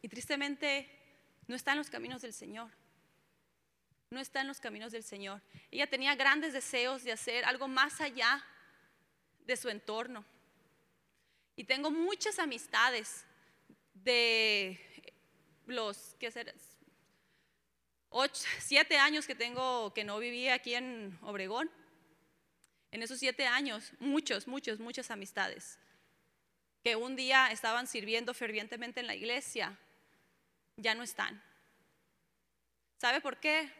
y 0.00 0.08
tristemente 0.08 0.88
no 1.46 1.54
está 1.54 1.72
en 1.72 1.78
los 1.78 1.90
caminos 1.90 2.22
del 2.22 2.32
Señor. 2.32 2.70
No 4.10 4.20
está 4.20 4.40
en 4.40 4.48
los 4.48 4.60
caminos 4.60 4.92
del 4.92 5.04
Señor. 5.04 5.40
Ella 5.70 5.86
tenía 5.86 6.14
grandes 6.14 6.52
deseos 6.52 7.02
de 7.02 7.12
hacer 7.12 7.44
algo 7.44 7.68
más 7.68 8.00
allá 8.00 8.44
de 9.46 9.56
su 9.56 9.68
entorno. 9.68 10.24
Y 11.56 11.64
tengo 11.64 11.90
muchas 11.90 12.38
amistades 12.38 13.24
de 13.94 14.78
los 15.66 16.16
siete 18.58 18.98
años 18.98 19.26
que 19.26 19.34
tengo 19.34 19.92
que 19.94 20.04
no 20.04 20.18
vivía 20.18 20.54
aquí 20.54 20.74
en 20.74 21.18
Obregón. 21.22 21.70
En 22.90 23.02
esos 23.02 23.18
siete 23.18 23.46
años, 23.46 23.92
muchos, 24.00 24.46
muchos, 24.46 24.78
muchas 24.78 25.10
amistades 25.10 25.78
que 26.82 26.96
un 26.96 27.16
día 27.16 27.50
estaban 27.52 27.86
sirviendo 27.86 28.34
fervientemente 28.34 29.00
en 29.00 29.06
la 29.06 29.14
iglesia, 29.14 29.78
ya 30.76 30.94
no 30.94 31.02
están. 31.02 31.42
¿Sabe 32.98 33.20
por 33.20 33.38
qué? 33.38 33.72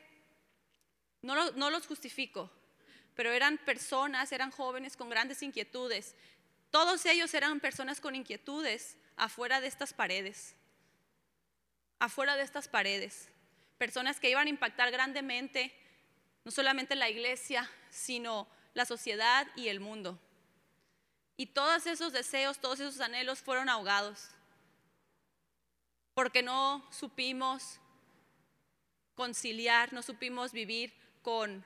No, 1.22 1.70
los 1.70 1.86
justifico, 1.86 2.50
pero 3.14 3.30
eran 3.30 3.58
personas, 3.58 4.32
eran 4.32 4.50
jóvenes 4.50 4.96
con 4.96 5.08
grandes 5.08 5.42
inquietudes. 5.42 6.16
Todos 6.70 7.06
ellos 7.06 7.32
eran 7.34 7.60
personas 7.60 8.00
con 8.00 8.14
inquietudes 8.14 8.96
afuera 9.16 9.60
de 9.60 9.68
estas 9.68 9.92
paredes, 9.92 10.56
afuera 11.98 12.36
de 12.36 12.42
estas 12.42 12.66
paredes. 12.66 13.28
Personas 13.78 14.18
que 14.18 14.30
iban 14.30 14.46
a 14.46 14.50
impactar 14.50 14.90
grandemente, 14.90 15.72
no 16.44 16.50
solamente 16.50 16.96
la 16.96 17.08
iglesia, 17.08 17.70
sino 17.90 18.48
la 18.74 18.84
sociedad 18.84 19.46
y 19.54 19.68
el 19.68 19.78
mundo. 19.80 20.18
Y 21.42 21.46
todos 21.46 21.88
esos 21.88 22.12
deseos, 22.12 22.60
todos 22.60 22.78
esos 22.78 23.00
anhelos 23.00 23.40
fueron 23.40 23.68
ahogados, 23.68 24.28
porque 26.14 26.40
no 26.40 26.88
supimos 26.92 27.80
conciliar, 29.16 29.92
no 29.92 30.02
supimos 30.02 30.52
vivir 30.52 30.94
con, 31.20 31.64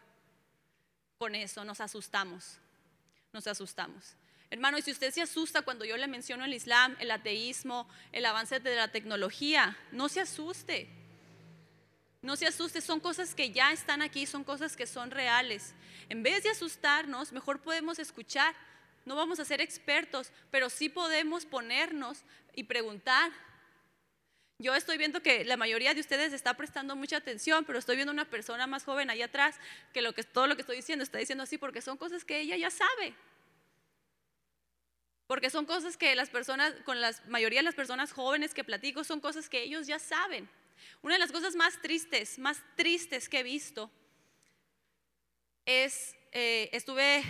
con 1.19 1.35
eso, 1.35 1.63
nos 1.63 1.83
asustamos, 1.83 2.57
nos 3.35 3.47
asustamos. 3.47 4.17
Hermano, 4.49 4.79
y 4.79 4.83
si 4.83 4.93
usted 4.93 5.13
se 5.13 5.21
asusta 5.21 5.61
cuando 5.61 5.85
yo 5.85 5.99
le 5.99 6.07
menciono 6.07 6.47
el 6.47 6.55
Islam, 6.55 6.97
el 6.99 7.11
ateísmo, 7.11 7.87
el 8.13 8.25
avance 8.25 8.59
de 8.59 8.77
la 8.77 8.91
tecnología, 8.91 9.77
no 9.93 10.09
se 10.09 10.23
asuste. 10.23 10.89
No 12.23 12.35
se 12.37 12.47
asuste, 12.47 12.81
son 12.81 12.99
cosas 12.99 13.35
que 13.35 13.51
ya 13.51 13.73
están 13.73 14.01
aquí, 14.01 14.25
son 14.25 14.43
cosas 14.43 14.75
que 14.75 14.87
son 14.87 15.11
reales. 15.11 15.75
En 16.09 16.23
vez 16.23 16.45
de 16.45 16.49
asustarnos, 16.49 17.31
mejor 17.31 17.61
podemos 17.61 17.99
escuchar. 17.99 18.57
No 19.07 19.15
vamos 19.15 19.39
a 19.39 19.45
ser 19.45 19.61
expertos, 19.61 20.33
pero 20.51 20.69
sí 20.69 20.89
podemos 20.89 21.47
ponernos 21.47 22.25
y 22.55 22.65
preguntar. 22.65 23.31
Yo 24.59 24.75
estoy 24.75 24.99
viendo 24.99 25.23
que 25.23 25.45
la 25.45 25.57
mayoría 25.57 25.95
de 25.95 26.01
ustedes 26.01 26.33
está 26.33 26.55
prestando 26.55 26.97
mucha 26.97 27.19
atención, 27.19 27.65
pero 27.65 27.79
estoy 27.79 27.95
viendo 27.95 28.13
una 28.13 28.29
persona 28.29 28.67
más 28.67 28.85
joven 28.85 29.09
ahí 29.09 29.23
atrás 29.23 29.57
que, 29.95 30.03
lo 30.03 30.13
que 30.13 30.25
todo 30.25 30.49
lo 30.49 30.57
que 30.57 30.63
estoy 30.63 30.77
diciendo 30.77 31.05
está 31.05 31.19
diciendo 31.19 31.45
así 31.45 31.57
porque 31.57 31.81
son 31.81 31.97
cosas 31.97 32.25
que 32.25 32.41
ella 32.41 32.57
ya 32.57 32.69
sabe. 32.69 33.15
Porque 35.29 35.51
son 35.51 35.67
cosas 35.67 35.97
que 35.97 36.17
las 36.17 36.29
personas, 36.29 36.75
con 36.85 37.01
la 37.01 37.13
mayoría 37.29 37.61
de 37.61 37.65
las 37.65 37.75
personas 37.77 38.13
jóvenes 38.13 38.55
que 38.55 38.65
platico, 38.65 39.05
son 39.05 39.21
cosas 39.21 39.49
que 39.49 39.63
ellos 39.63 39.87
ya 39.87 40.01
saben. 40.01 40.49
Una 41.03 41.15
de 41.15 41.21
las 41.21 41.31
cosas 41.31 41.55
más 41.55 41.81
tristes, 41.81 42.41
más 42.41 42.61
tristes 42.75 43.29
que 43.29 43.41
he 43.41 43.43
visto 43.45 43.89
es, 45.65 46.17
eh, 46.33 46.71
estuve 46.73 47.23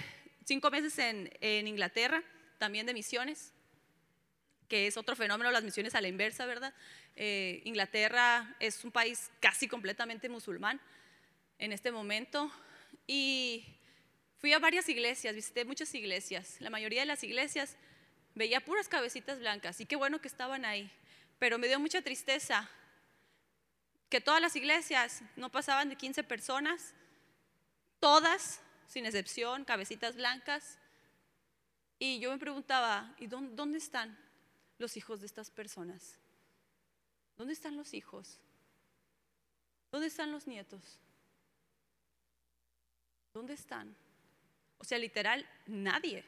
cinco 0.47 0.71
meses 0.71 0.97
en, 0.99 1.67
Inglaterra, 1.67 2.23
también 2.59 2.87
de 2.87 2.95
misiones, 2.95 3.53
que 4.69 4.87
es 4.87 4.97
otro 4.97 5.17
fenómeno, 5.17 5.51
las 5.51 5.65
misiones 5.65 5.95
a 5.95 6.01
la 6.01 6.09
inversa, 6.09 6.47
¿verdad? 6.47 6.73
Eh, 7.17 7.63
Inglaterra 7.65 8.57
es 8.61 8.85
un 8.85 8.93
país 8.93 9.31
casi 9.41 9.69
completamente 9.69 10.29
musulmán 10.29 10.81
en 11.59 11.73
este 11.73 11.91
momento 11.91 12.51
y 13.07 13.65
fui 14.39 14.53
a 14.53 14.59
varias 14.59 14.89
iglesias, 14.89 15.35
visité 15.35 15.65
muchas 15.65 15.93
iglesias. 15.95 16.57
La 16.61 16.71
mayoría 16.71 17.01
de 17.01 17.07
las 17.07 17.25
iglesias 17.25 17.77
veía 18.35 18.65
puras 18.65 18.89
cabecitas 18.89 19.41
blancas 19.41 19.81
y 19.81 19.87
qué 19.87 19.97
bueno 19.97 20.21
que 20.21 20.29
estaban 20.29 20.65
ahí. 20.65 20.91
Pero 21.39 21.59
me 21.59 21.67
dio 21.67 21.81
mucha 21.81 22.03
tristeza 22.03 22.69
que 24.09 24.21
todas 24.21 24.41
las 24.41 24.55
iglesias 24.55 25.23
no 25.35 25.51
pasaban 25.51 25.89
de 25.89 25.97
15 25.97 26.23
personas, 26.23 26.95
todas, 27.99 28.61
sin 28.87 29.07
excepción, 29.07 29.65
cabecitas 29.65 30.17
blancas. 30.17 30.79
Y 31.99 32.19
yo 32.21 32.31
me 32.31 32.39
preguntaba, 32.39 33.15
¿y 33.19 33.27
dónde 33.27 33.79
están 33.79 34.19
los 34.79 34.97
hijos 34.97 35.21
de 35.21 35.27
estas 35.27 35.51
personas? 35.51 36.19
¿Dónde 37.37 37.53
están 37.53 37.77
los 37.77 37.95
hijos? 37.95 38.39
¿Dónde 39.91 40.09
están 40.09 40.33
los 40.33 40.47
nietos? 40.47 40.99
¿Dónde 43.33 43.55
están? 43.55 43.95
O 44.79 44.85
sea, 44.85 44.99
literal, 44.99 45.49
nadie 45.67 46.25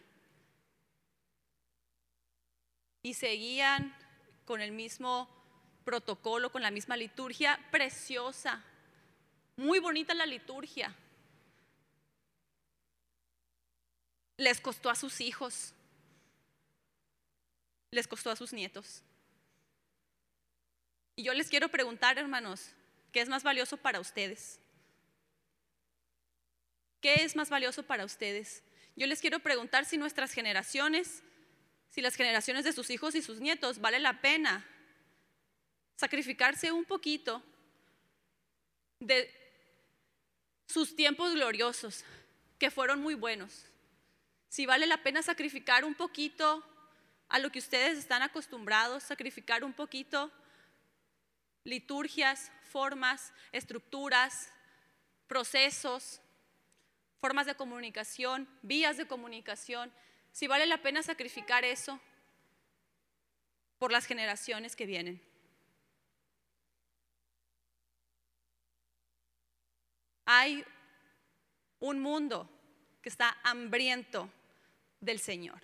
y 3.02 3.14
seguían 3.14 3.94
con 4.44 4.60
el 4.60 4.72
mismo 4.72 5.28
protocolo, 5.84 6.50
con 6.52 6.62
la 6.62 6.70
misma 6.70 6.96
liturgia 6.96 7.58
preciosa. 7.70 8.62
Muy 9.56 9.78
bonita 9.78 10.14
la 10.14 10.26
liturgia. 10.26 10.94
Les 14.38 14.58
costó 14.62 14.88
a 14.88 14.94
sus 14.94 15.20
hijos, 15.20 15.74
les 17.90 18.08
costó 18.08 18.30
a 18.30 18.36
sus 18.36 18.54
nietos. 18.54 19.02
Y 21.16 21.24
yo 21.24 21.34
les 21.34 21.50
quiero 21.50 21.68
preguntar, 21.68 22.16
hermanos, 22.16 22.70
¿qué 23.12 23.20
es 23.20 23.28
más 23.28 23.42
valioso 23.42 23.76
para 23.76 24.00
ustedes? 24.00 24.58
¿Qué 27.02 27.24
es 27.24 27.36
más 27.36 27.50
valioso 27.50 27.82
para 27.82 28.06
ustedes? 28.06 28.62
Yo 28.96 29.06
les 29.06 29.20
quiero 29.20 29.40
preguntar 29.40 29.84
si 29.84 29.98
nuestras 29.98 30.32
generaciones 30.32 31.22
si 31.90 32.02
las 32.02 32.14
generaciones 32.14 32.64
de 32.64 32.72
sus 32.72 32.90
hijos 32.90 33.14
y 33.14 33.22
sus 33.22 33.40
nietos 33.40 33.80
vale 33.80 33.98
la 33.98 34.20
pena 34.20 34.64
sacrificarse 35.96 36.70
un 36.70 36.84
poquito 36.84 37.42
de 39.00 39.34
sus 40.68 40.94
tiempos 40.94 41.34
gloriosos, 41.34 42.04
que 42.58 42.70
fueron 42.70 43.00
muy 43.00 43.14
buenos. 43.14 43.64
Si 44.48 44.66
vale 44.66 44.86
la 44.86 45.02
pena 45.02 45.22
sacrificar 45.22 45.84
un 45.84 45.94
poquito 45.94 46.64
a 47.28 47.38
lo 47.38 47.50
que 47.52 47.58
ustedes 47.58 47.98
están 47.98 48.22
acostumbrados, 48.22 49.02
sacrificar 49.02 49.62
un 49.62 49.74
poquito 49.74 50.32
liturgias, 51.64 52.50
formas, 52.62 53.32
estructuras, 53.52 54.50
procesos, 55.26 56.22
formas 57.20 57.46
de 57.46 57.54
comunicación, 57.54 58.48
vías 58.62 58.96
de 58.96 59.06
comunicación, 59.06 59.92
si 60.32 60.46
vale 60.46 60.66
la 60.66 60.80
pena 60.80 61.02
sacrificar 61.02 61.64
eso 61.64 62.00
por 63.78 63.92
las 63.92 64.06
generaciones 64.06 64.74
que 64.76 64.86
vienen. 64.86 65.22
Hay 70.24 70.64
un 71.80 72.00
mundo 72.00 72.50
que 73.02 73.08
está 73.08 73.36
hambriento 73.42 74.30
del 75.00 75.20
Señor. 75.20 75.60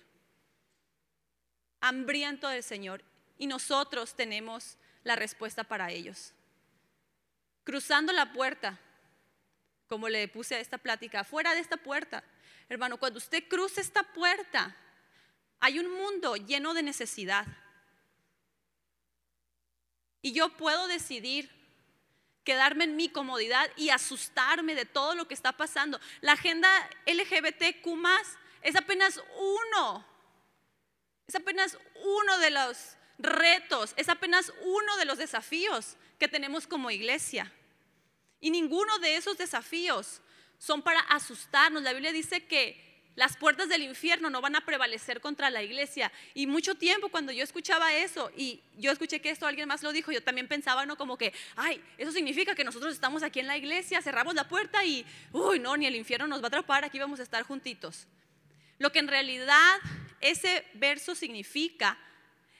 Hambriento 1.81 2.47
del 2.47 2.63
Señor. 2.63 3.03
Y 3.37 3.47
nosotros 3.47 4.15
tenemos 4.15 4.77
la 5.03 5.15
respuesta 5.15 5.63
para 5.63 5.91
ellos. 5.91 6.33
Cruzando 7.63 8.13
la 8.13 8.31
puerta, 8.31 8.79
como 9.87 10.09
le 10.09 10.27
puse 10.27 10.55
a 10.55 10.59
esta 10.59 10.77
plática, 10.77 11.23
fuera 11.23 11.53
de 11.53 11.59
esta 11.59 11.77
puerta, 11.77 12.23
hermano, 12.69 12.97
cuando 12.97 13.17
usted 13.17 13.47
cruce 13.47 13.81
esta 13.81 14.03
puerta, 14.03 14.75
hay 15.59 15.79
un 15.79 15.91
mundo 15.91 16.35
lleno 16.35 16.73
de 16.73 16.83
necesidad. 16.83 17.45
Y 20.21 20.31
yo 20.31 20.49
puedo 20.57 20.87
decidir 20.87 21.51
quedarme 22.43 22.85
en 22.85 22.95
mi 22.95 23.09
comodidad 23.09 23.69
y 23.75 23.89
asustarme 23.89 24.75
de 24.75 24.85
todo 24.85 25.15
lo 25.15 25.27
que 25.27 25.33
está 25.33 25.51
pasando. 25.51 25.99
La 26.21 26.33
agenda 26.33 26.69
LGBTQ 27.05 27.85
es 28.65 28.75
apenas 28.75 29.21
uno, 29.37 30.03
es 31.27 31.35
apenas 31.35 31.77
uno 32.03 32.37
de 32.39 32.49
los 32.49 32.97
retos, 33.19 33.93
es 33.95 34.09
apenas 34.09 34.51
uno 34.63 34.97
de 34.97 35.05
los 35.05 35.19
desafíos 35.19 35.95
que 36.17 36.27
tenemos 36.27 36.65
como 36.65 36.89
iglesia. 36.89 37.53
Y 38.41 38.49
ninguno 38.49 38.97
de 38.97 39.17
esos 39.17 39.37
desafíos 39.37 40.19
son 40.57 40.81
para 40.81 40.99
asustarnos. 41.01 41.83
La 41.83 41.93
Biblia 41.93 42.11
dice 42.11 42.47
que 42.47 42.83
las 43.13 43.37
puertas 43.37 43.69
del 43.69 43.83
infierno 43.83 44.31
no 44.31 44.41
van 44.41 44.55
a 44.55 44.65
prevalecer 44.65 45.21
contra 45.21 45.51
la 45.51 45.61
iglesia. 45.61 46.11
Y 46.33 46.47
mucho 46.47 46.73
tiempo 46.73 47.09
cuando 47.09 47.31
yo 47.31 47.43
escuchaba 47.43 47.93
eso 47.93 48.31
y 48.35 48.63
yo 48.77 48.91
escuché 48.91 49.21
que 49.21 49.29
esto 49.29 49.45
alguien 49.45 49.67
más 49.67 49.83
lo 49.83 49.91
dijo, 49.91 50.11
yo 50.11 50.23
también 50.23 50.47
pensaba, 50.47 50.87
no, 50.87 50.97
como 50.97 51.19
que, 51.19 51.33
ay, 51.55 51.79
eso 51.99 52.11
significa 52.11 52.55
que 52.55 52.63
nosotros 52.63 52.95
estamos 52.95 53.21
aquí 53.21 53.39
en 53.39 53.47
la 53.47 53.57
iglesia, 53.57 54.01
cerramos 54.01 54.33
la 54.33 54.47
puerta 54.47 54.83
y, 54.83 55.05
uy, 55.31 55.59
no, 55.59 55.77
ni 55.77 55.85
el 55.85 55.95
infierno 55.95 56.25
nos 56.25 56.41
va 56.41 56.45
a 56.45 56.47
atrapar, 56.47 56.83
aquí 56.83 56.97
vamos 56.97 57.19
a 57.19 57.23
estar 57.23 57.43
juntitos. 57.43 58.07
Lo 58.77 58.91
que 58.91 58.99
en 58.99 59.07
realidad 59.07 59.77
ese 60.21 60.65
verso 60.73 61.15
significa 61.15 61.97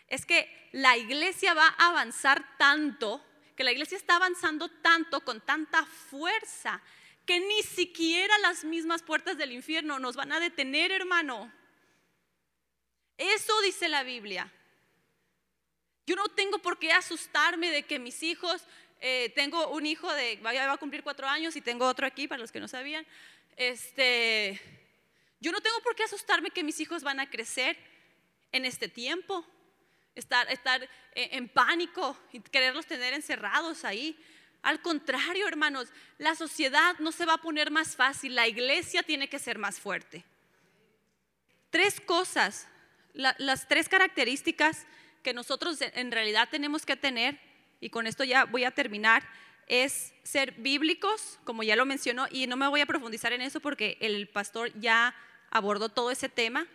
es 0.08 0.25
que 0.25 0.69
la 0.71 0.97
iglesia 0.97 1.54
va 1.54 1.67
a 1.78 1.89
avanzar 1.89 2.58
tanto, 2.58 3.25
que 3.56 3.63
la 3.63 3.71
iglesia 3.71 3.97
está 3.97 4.17
avanzando 4.17 4.69
tanto, 4.69 5.21
con 5.21 5.41
tanta 5.41 5.86
fuerza, 5.86 6.82
que 7.25 7.39
ni 7.39 7.63
siquiera 7.63 8.38
las 8.39 8.63
mismas 8.63 9.01
puertas 9.01 9.38
del 9.38 9.51
infierno 9.51 9.99
nos 9.99 10.15
van 10.15 10.32
a 10.32 10.39
detener, 10.39 10.91
hermano. 10.91 11.51
Eso 13.17 13.60
dice 13.62 13.88
la 13.88 14.04
Biblia. 14.04 14.51
Yo 16.06 16.15
no 16.15 16.28
tengo 16.30 16.60
por 16.60 16.78
qué 16.78 16.91
asustarme 16.91 17.71
de 17.71 17.84
que 17.84 17.97
mis 17.97 18.21
hijos, 18.21 18.63
eh, 19.01 19.32
tengo 19.34 19.69
un 19.69 19.86
hijo 19.86 20.12
de, 20.13 20.36
va 20.38 20.71
a 20.71 20.78
cumplir 20.78 21.01
cuatro 21.01 21.28
años 21.28 21.56
y 21.56 21.62
tengo 21.62 21.88
otro 21.88 22.06
aquí, 22.06 22.28
para 22.28 22.41
los 22.41 22.51
que 22.51 22.60
no 22.60 22.67
sabían. 22.67 23.08
Este, 23.58 24.62
yo 25.45 25.51
no 25.51 25.62
tengo 25.62 25.79
por 25.81 25.95
qué 25.95 26.01
asustarme 26.01 26.49
que 26.49 26.63
mis 26.63 26.79
hijos 26.79 27.03
van 27.03 27.19
a 27.19 27.29
crecer 27.29 27.77
en 28.51 28.65
este 28.65 28.88
tiempo, 28.88 29.45
estar, 30.15 30.51
estar 30.51 30.81
eh, 30.81 31.29
en 31.34 31.47
pánico 31.49 32.17
y 32.34 32.39
quererlos 32.39 32.88
tener 32.88 33.13
encerrados 33.13 33.86
ahí. 33.86 34.19
Al 34.63 34.81
contrario, 34.81 35.47
hermanos, 35.47 35.89
la 36.17 36.34
sociedad 36.34 36.97
no 36.97 37.12
se 37.12 37.27
va 37.27 37.34
a 37.36 37.41
poner 37.43 37.69
más 37.69 37.95
fácil, 37.95 38.34
la 38.34 38.47
iglesia 38.47 39.03
tiene 39.03 39.29
que 39.29 39.38
ser 39.38 39.60
más 39.60 39.79
fuerte. 39.79 40.25
Tres 41.69 42.01
cosas, 42.01 42.67
las 43.13 43.67
tres 43.67 43.88
características 43.88 44.88
que 45.21 45.36
nosotros 45.36 45.77
en 45.79 46.12
realidad 46.12 46.49
tenemos 46.49 46.88
que 46.88 46.95
tener, 46.95 47.39
y 47.79 47.91
con 47.91 48.08
esto 48.08 48.23
ya 48.23 48.45
voy 48.45 48.63
a 48.63 48.71
terminar, 48.71 49.21
es 49.67 50.12
ser 50.23 50.53
bíblicos, 50.53 51.38
como 51.43 51.62
ya 51.62 51.75
lo 51.75 51.86
mencionó, 51.86 52.25
y 52.31 52.47
no 52.47 52.58
me 52.58 52.67
voy 52.67 52.81
a 52.81 52.88
profundizar 52.88 53.31
en 53.31 53.43
eso 53.43 53.60
porque 53.60 53.99
el 54.01 54.27
pastor 54.27 54.71
ya 54.79 55.13
abordó 55.55 55.87
todo 55.87 56.11
ese 56.11 56.27
tema, 56.27 56.67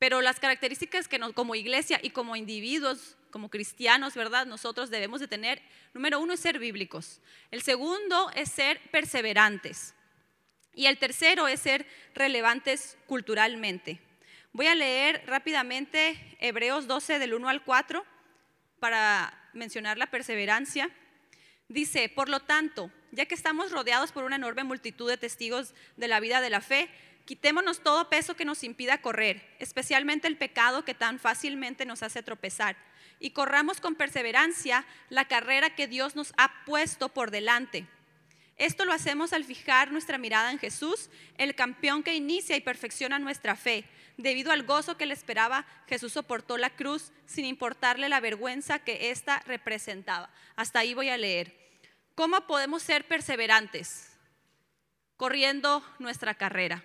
pero 0.00 0.20
las 0.22 0.40
características 0.40 1.06
que 1.06 1.20
como 1.34 1.54
iglesia 1.54 2.00
y 2.02 2.10
como 2.10 2.34
individuos 2.34 3.16
como 3.30 3.48
cristianos, 3.48 4.14
¿verdad? 4.14 4.44
Nosotros 4.44 4.90
debemos 4.90 5.20
de 5.20 5.28
tener, 5.28 5.62
número 5.94 6.18
uno 6.18 6.32
es 6.32 6.40
ser 6.40 6.58
bíblicos, 6.58 7.20
el 7.52 7.62
segundo 7.62 8.28
es 8.34 8.50
ser 8.50 8.80
perseverantes 8.90 9.94
y 10.74 10.86
el 10.86 10.98
tercero 10.98 11.46
es 11.46 11.60
ser 11.60 11.86
relevantes 12.12 12.98
culturalmente. 13.06 14.00
Voy 14.52 14.66
a 14.66 14.74
leer 14.74 15.22
rápidamente 15.28 16.36
Hebreos 16.40 16.88
12 16.88 17.20
del 17.20 17.34
1 17.34 17.48
al 17.48 17.62
4 17.62 18.04
para 18.80 19.32
mencionar 19.52 19.96
la 19.96 20.10
perseverancia. 20.10 20.90
Dice, 21.68 22.08
por 22.08 22.28
lo 22.28 22.40
tanto, 22.40 22.90
ya 23.12 23.26
que 23.26 23.36
estamos 23.36 23.70
rodeados 23.70 24.10
por 24.10 24.24
una 24.24 24.34
enorme 24.34 24.64
multitud 24.64 25.08
de 25.08 25.18
testigos 25.18 25.72
de 25.96 26.08
la 26.08 26.18
vida 26.18 26.40
de 26.40 26.50
la 26.50 26.60
fe, 26.60 26.90
quitémonos 27.30 27.78
todo 27.78 28.08
peso 28.08 28.34
que 28.34 28.44
nos 28.44 28.64
impida 28.64 29.00
correr, 29.00 29.40
especialmente 29.60 30.26
el 30.26 30.36
pecado 30.36 30.84
que 30.84 30.94
tan 30.94 31.20
fácilmente 31.20 31.86
nos 31.86 32.02
hace 32.02 32.24
tropezar 32.24 32.76
y 33.20 33.30
corramos 33.30 33.80
con 33.80 33.94
perseverancia 33.94 34.84
la 35.10 35.26
carrera 35.26 35.76
que 35.76 35.86
Dios 35.86 36.16
nos 36.16 36.32
ha 36.38 36.50
puesto 36.66 37.08
por 37.08 37.30
delante. 37.30 37.86
Esto 38.56 38.84
lo 38.84 38.92
hacemos 38.92 39.32
al 39.32 39.44
fijar 39.44 39.92
nuestra 39.92 40.18
mirada 40.18 40.50
en 40.50 40.58
Jesús, 40.58 41.08
el 41.38 41.54
campeón 41.54 42.02
que 42.02 42.16
inicia 42.16 42.56
y 42.56 42.62
perfecciona 42.62 43.20
nuestra 43.20 43.54
fe. 43.54 43.84
Debido 44.16 44.50
al 44.50 44.64
gozo 44.64 44.96
que 44.96 45.06
le 45.06 45.14
esperaba, 45.14 45.64
Jesús 45.86 46.14
soportó 46.14 46.58
la 46.58 46.70
cruz 46.70 47.12
sin 47.26 47.44
importarle 47.44 48.08
la 48.08 48.18
vergüenza 48.18 48.80
que 48.80 49.12
ésta 49.12 49.40
representaba. 49.46 50.30
Hasta 50.56 50.80
ahí 50.80 50.94
voy 50.94 51.10
a 51.10 51.16
leer. 51.16 51.56
¿Cómo 52.16 52.40
podemos 52.48 52.82
ser 52.82 53.06
perseverantes? 53.06 54.16
Corriendo 55.16 55.84
nuestra 56.00 56.34
carrera. 56.34 56.82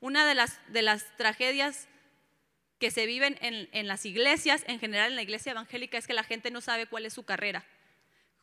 Una 0.00 0.26
de 0.26 0.34
las, 0.34 0.60
de 0.68 0.82
las 0.82 1.16
tragedias 1.16 1.88
que 2.78 2.90
se 2.90 3.06
viven 3.06 3.36
en, 3.40 3.88
las 3.88 4.06
iglesias, 4.06 4.62
en 4.68 4.78
general 4.78 5.10
en 5.10 5.16
la 5.16 5.22
iglesia 5.22 5.52
evangélica, 5.52 5.98
es 5.98 6.06
que 6.06 6.14
la 6.14 6.22
gente 6.22 6.50
no 6.50 6.60
sabe 6.60 6.86
cuál 6.86 7.06
es 7.06 7.12
su 7.12 7.24
carrera. 7.24 7.64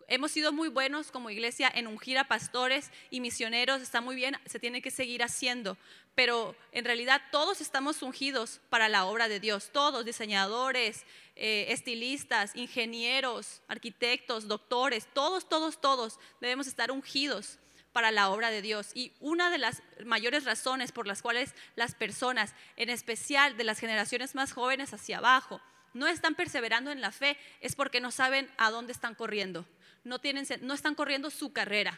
Hemos 0.08 0.32
sido 0.32 0.52
muy 0.52 0.70
buenos 0.70 1.10
como 1.10 1.32
iglesia 1.32 1.72
en 1.74 1.88
ungir 1.88 2.20
a 2.20 2.28
pastores 2.28 2.91
y 3.10 3.22
misioneros, 3.22 3.82
está 3.82 4.02
muy 4.02 4.15
bien, 4.15 4.38
se 4.46 4.60
tiene 4.60 4.82
que 4.82 4.91
seguir 4.91 5.24
haciendo, 5.24 5.78
pero 6.13 6.56
en 6.74 6.86
realidad 6.86 7.22
todos 7.32 7.60
estamos 7.60 8.04
ungidos 8.04 8.60
para 8.70 8.88
la 8.88 9.06
obra 9.06 9.28
de 9.28 9.39
Dios, 9.39 9.72
todos, 9.72 10.06
diseñadores, 10.06 11.06
eh, 11.36 11.68
estilistas, 11.70 12.56
ingenieros, 12.56 13.62
arquitectos, 13.68 14.48
doctores, 14.48 15.08
todos, 15.12 15.50
todos, 15.50 15.82
todos 15.82 16.20
debemos 16.39 16.68
estar 16.68 16.91
ungidos 16.91 17.58
para 17.96 18.12
la 18.12 18.30
obra 18.30 18.52
de 18.52 18.62
Dios. 18.62 18.92
Y 18.94 19.14
una 19.22 19.50
de 19.50 19.58
las 19.58 19.82
mayores 20.04 20.44
razones 20.44 20.92
por 20.92 21.08
las 21.08 21.22
cuales 21.22 21.56
las 21.78 21.96
personas, 21.96 22.54
en 22.76 22.90
especial 22.90 23.56
de 23.56 23.64
las 23.64 23.80
generaciones 23.80 24.36
más 24.36 24.52
jóvenes 24.52 24.94
hacia 24.94 25.20
abajo, 25.20 25.62
no 25.94 26.06
están 26.06 26.36
perseverando 26.36 26.92
en 26.92 27.00
la 27.00 27.14
fe 27.14 27.38
es 27.62 27.74
porque 27.78 28.02
no 28.02 28.12
saben 28.12 28.52
a 28.58 28.70
dónde 28.70 28.92
están 28.92 29.16
corriendo. 29.16 29.66
No, 30.04 30.20
tienen, 30.20 30.46
no 30.60 30.74
están 30.74 30.94
corriendo 30.94 31.30
su 31.30 31.54
carrera. 31.54 31.98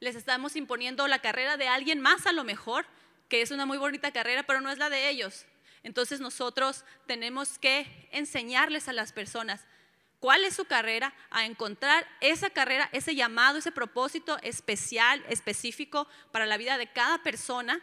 Les 0.00 0.16
estamos 0.16 0.56
imponiendo 0.56 1.06
la 1.06 1.20
carrera 1.20 1.56
de 1.56 1.68
alguien 1.68 2.00
más 2.00 2.26
a 2.26 2.32
lo 2.32 2.42
mejor, 2.42 2.84
que 3.28 3.40
es 3.40 3.52
una 3.52 3.66
muy 3.66 3.78
bonita 3.78 4.10
carrera, 4.10 4.42
pero 4.42 4.60
no 4.60 4.72
es 4.72 4.78
la 4.78 4.90
de 4.90 5.08
ellos. 5.08 5.46
Entonces 5.84 6.18
nosotros 6.18 6.84
tenemos 7.06 7.56
que 7.60 8.08
enseñarles 8.10 8.88
a 8.88 8.92
las 8.92 9.12
personas 9.12 9.64
cuál 10.20 10.44
es 10.44 10.54
su 10.54 10.64
carrera, 10.64 11.14
a 11.30 11.44
encontrar 11.44 12.06
esa 12.20 12.50
carrera, 12.50 12.88
ese 12.92 13.14
llamado, 13.14 13.58
ese 13.58 13.72
propósito 13.72 14.38
especial, 14.42 15.24
específico 15.28 16.08
para 16.32 16.46
la 16.46 16.56
vida 16.56 16.78
de 16.78 16.92
cada 16.92 17.22
persona 17.22 17.80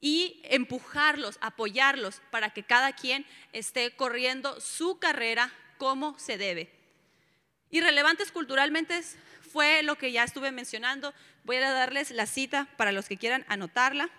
y 0.00 0.40
empujarlos, 0.44 1.38
apoyarlos 1.40 2.20
para 2.30 2.50
que 2.50 2.62
cada 2.62 2.92
quien 2.92 3.26
esté 3.52 3.96
corriendo 3.96 4.60
su 4.60 4.98
carrera 4.98 5.52
como 5.78 6.18
se 6.18 6.38
debe. 6.38 6.72
Y 7.70 7.80
relevantes 7.80 8.30
culturalmente 8.30 9.02
fue 9.52 9.82
lo 9.82 9.96
que 9.96 10.12
ya 10.12 10.24
estuve 10.24 10.52
mencionando. 10.52 11.12
Voy 11.44 11.56
a 11.56 11.72
darles 11.72 12.10
la 12.10 12.26
cita 12.26 12.68
para 12.76 12.92
los 12.92 13.08
que 13.08 13.16
quieran 13.16 13.44
anotarla. 13.48 14.10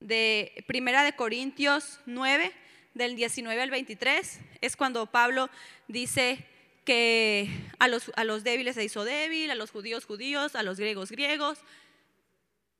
De 0.00 0.64
Primera 0.68 1.02
de 1.02 1.16
Corintios 1.16 1.98
9, 2.06 2.52
del 2.94 3.16
19 3.16 3.60
al 3.60 3.70
23 3.70 4.40
es 4.60 4.76
cuando 4.76 5.06
Pablo 5.06 5.50
dice 5.86 6.44
que 6.84 7.50
a 7.78 7.88
los, 7.88 8.10
a 8.16 8.24
los 8.24 8.44
débiles 8.44 8.74
se 8.74 8.84
hizo 8.84 9.04
débil, 9.04 9.50
a 9.50 9.54
los 9.54 9.70
judíos 9.70 10.04
judíos, 10.04 10.56
a 10.56 10.62
los 10.62 10.78
griegos 10.78 11.10
griegos. 11.10 11.58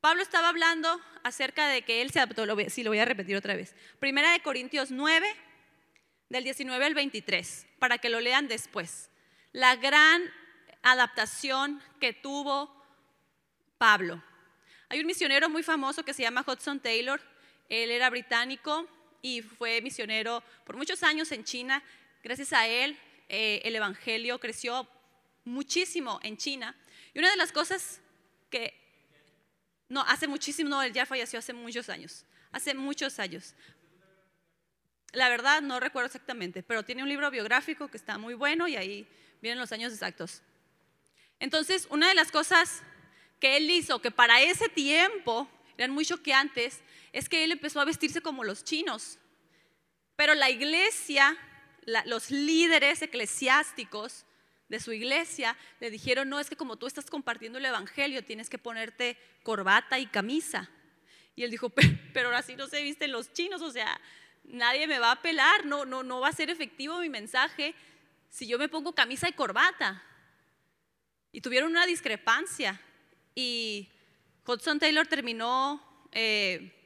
Pablo 0.01 0.23
estaba 0.23 0.49
hablando 0.49 1.01
acerca 1.25 1.69
de 1.69 1.83
que 1.83 2.03
él 2.03 2.11
se 2.11 2.21
adaptó, 2.21 2.45
sí 2.71 2.83
lo 2.83 2.91
voy 2.91 3.01
a 3.01 3.05
repetir 3.05 3.37
otra 3.37 3.55
vez. 3.55 3.75
Primera 3.99 4.33
de 4.33 4.41
Corintios 4.41 4.91
9, 4.91 5.29
del 6.29 6.45
19 6.45 6.85
al 6.85 6.95
23, 6.95 7.67
para 7.79 7.99
que 7.99 8.09
lo 8.09 8.21
lean 8.21 8.49
después. 8.49 9.11
La 9.53 9.77
gran 9.77 10.23
adaptación 10.83 11.83
que 12.01 12.13
tuvo 12.13 12.75
Pablo. 13.77 14.23
Hay 14.89 15.01
un 15.01 15.07
misionero 15.07 15.49
muy 15.49 15.63
famoso 15.63 16.05
que 16.05 16.15
se 16.15 16.23
llama 16.23 16.45
Hudson 16.47 16.81
Taylor, 16.81 17.21
él 17.69 17.91
era 17.91 18.09
británico, 18.09 18.89
y 19.23 19.43
fue 19.43 19.81
misionero 19.81 20.43
por 20.65 20.77
muchos 20.77 21.03
años 21.03 21.31
en 21.33 21.45
China. 21.45 21.83
Gracias 22.23 22.53
a 22.53 22.67
él, 22.67 22.99
eh, 23.29 23.61
el 23.65 23.77
Evangelio 23.77 24.39
creció 24.39 24.89
muchísimo 25.45 26.21
en 26.23 26.37
China. 26.37 26.75
Y 27.15 27.19
una 27.19 27.31
de 27.31 27.37
las 27.37 27.53
cosas 27.53 28.01
que... 28.51 28.75
No, 29.89 30.03
hace 30.03 30.29
muchísimo, 30.29 30.69
no, 30.69 30.83
él 30.83 30.93
ya 30.93 31.07
falleció 31.07 31.39
hace 31.39 31.55
muchos 31.55 31.89
años, 31.89 32.25
hace 32.53 32.75
muchos 32.75 33.19
años. 33.19 33.55
La 35.13 35.31
verdad 35.31 35.63
no 35.63 35.81
recuerdo 35.81 36.07
exactamente, 36.07 36.63
pero 36.63 36.85
tiene 36.85 37.03
un 37.03 37.09
libro 37.09 37.31
biográfico 37.31 37.89
que 37.89 37.97
está 37.97 38.19
muy 38.19 38.35
bueno 38.35 38.69
y 38.69 38.77
ahí 38.77 39.07
vienen 39.41 39.59
los 39.59 39.73
años 39.73 39.93
exactos. 39.93 40.43
Entonces, 41.41 41.87
una 41.91 42.09
de 42.09 42.15
las 42.15 42.31
cosas 42.31 42.83
que 43.41 43.57
él 43.57 43.71
hizo, 43.71 44.01
que 44.01 44.11
para 44.11 44.43
ese 44.43 44.69
tiempo 44.69 45.49
eran 45.79 45.93
muy 45.93 46.05
choqueantes, 46.05 46.81
es 47.13 47.29
que 47.29 47.45
él 47.45 47.53
empezó 47.53 47.81
a 47.81 47.85
vestirse 47.85 48.21
como 48.21 48.45
los 48.45 48.65
chinos. 48.65 49.19
Pero 50.17 50.35
la 50.35 50.51
iglesia, 50.51 51.37
los 52.07 52.31
líderes 52.31 53.03
eclesiásticos 53.03 54.25
de 54.69 54.81
su 54.81 54.93
iglesia 54.93 55.57
le 55.81 55.91
dijeron, 55.91 56.29
no, 56.29 56.41
es 56.41 56.49
que 56.49 56.57
como 56.57 56.77
tú 56.77 56.87
estás 56.87 57.07
compartiendo 57.11 57.59
el 57.59 57.65
Evangelio, 57.65 58.25
tienes 58.25 58.51
que 58.51 58.59
ponerte 58.59 59.17
corbata 59.43 59.99
y 59.99 60.07
camisa. 60.07 60.69
Y 61.35 61.45
él 61.45 61.51
dijo, 61.51 61.71
pero 62.13 62.29
ahora 62.29 62.43
sí 62.43 62.57
no 62.57 62.67
se 62.67 62.83
visten 62.83 63.13
los 63.13 63.33
chinos, 63.33 63.63
o 63.63 63.71
sea, 63.71 64.01
nadie 64.45 64.87
me 64.87 64.99
va 64.99 65.09
a 65.09 65.13
apelar, 65.13 65.65
no, 65.67 65.85
no, 65.85 66.03
no 66.03 66.21
va 66.21 66.29
a 66.29 66.33
ser 66.33 66.51
efectivo 66.51 66.99
mi 66.99 67.09
mensaje 67.09 67.75
si 68.29 68.47
yo 68.47 68.59
me 68.59 68.69
pongo 68.69 68.95
camisa 68.95 69.29
y 69.29 69.33
corbata. 69.33 70.03
Y 71.33 71.41
tuvieron 71.41 71.71
una 71.71 71.87
discrepancia. 71.87 72.81
Y 73.35 73.89
Hudson 74.47 74.79
Taylor 74.79 75.07
terminó 75.07 76.09
eh, 76.13 76.78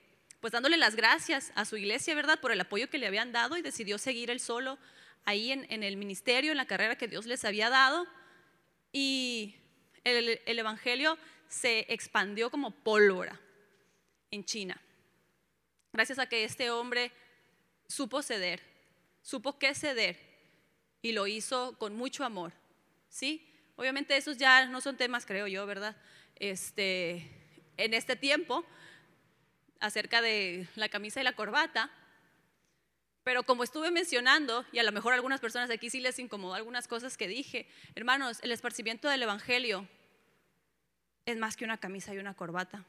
pues 0.43 0.53
dándole 0.53 0.77
las 0.77 0.97
gracias 0.97 1.53
a 1.55 1.65
su 1.65 1.77
iglesia, 1.77 2.17
¿verdad? 2.17 2.41
Por 2.41 2.51
el 2.51 2.61
apoyo 2.61 2.91
que 2.91 2.99
le 2.99 3.07
habían 3.07 3.31
dado 3.31 3.57
y 3.57 3.63
decidió 3.63 3.97
seguir 3.97 4.29
él 4.29 4.41
solo 4.41 4.77
ahí 5.25 5.53
en, 5.53 5.85
el 5.85 5.97
ministerio, 5.97 6.51
en 6.51 6.57
la 6.57 6.67
carrera 6.67 6.99
que 6.99 7.07
Dios 7.07 7.27
les 7.27 7.45
había 7.45 7.71
dado. 7.71 8.09
Y 8.91 9.55
el, 10.03 10.41
el 10.45 10.59
Evangelio 10.59 11.17
se 11.47 11.87
expandió 11.95 12.51
como 12.51 12.73
pólvora 12.73 13.41
en 14.33 14.45
China. 14.45 14.83
Gracias 15.93 16.19
a 16.19 16.27
que 16.27 16.43
este 16.43 16.73
hombre 16.73 17.13
supo 17.87 18.21
ceder, 18.21 18.61
supo 19.23 19.61
qué 19.61 19.77
ceder 19.77 20.19
y 21.03 21.13
lo 21.13 21.29
hizo 21.29 21.79
con 21.79 21.95
mucho 21.95 22.25
amor. 22.25 22.53
¿Sí? 23.09 23.49
Obviamente 23.77 24.17
esos 24.17 24.39
ya 24.39 24.67
no 24.67 24.81
son 24.81 24.97
temas, 24.97 25.25
creo 25.25 25.47
yo, 25.47 25.67
¿verdad? 25.67 25.97
Este, 26.35 27.31
en 27.77 27.95
este 27.95 28.17
tiempo, 28.17 28.67
acerca 29.83 30.23
de 30.23 30.69
la 30.77 30.89
camisa 30.89 31.21
y 31.21 31.25
la 31.25 31.35
corbata, 31.35 31.91
pero 33.25 33.43
como 33.43 33.65
estuve 33.65 33.91
mencionando, 33.91 34.65
y 34.73 34.79
a 34.79 34.85
lo 34.85 34.93
mejor 34.93 35.13
a 35.13 35.17
algunas 35.17 35.41
personas 35.41 35.71
aquí 35.71 35.91
sí 35.91 36.01
les 36.01 36.19
incomodó 36.19 36.55
algunas 36.55 36.89
cosas 36.89 37.17
que 37.17 37.29
dije, 37.29 37.69
hermanos, 37.97 38.39
el 38.43 38.53
esparcimiento 38.53 39.09
del 39.09 39.25
Evangelio 39.25 39.87
es 41.27 41.37
más 41.37 41.57
que 41.57 41.65
una 41.65 41.79
camisa 41.79 42.15
y 42.15 42.19
una 42.19 42.35
corbata, 42.35 42.85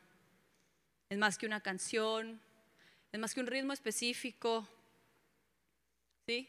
es 1.09 1.17
más 1.17 1.37
que 1.37 1.47
una 1.47 1.61
canción, 1.61 2.39
es 3.11 3.19
más 3.19 3.33
que 3.33 3.41
un 3.41 3.47
ritmo 3.47 3.73
específico, 3.73 4.67
¿sí? 6.27 6.47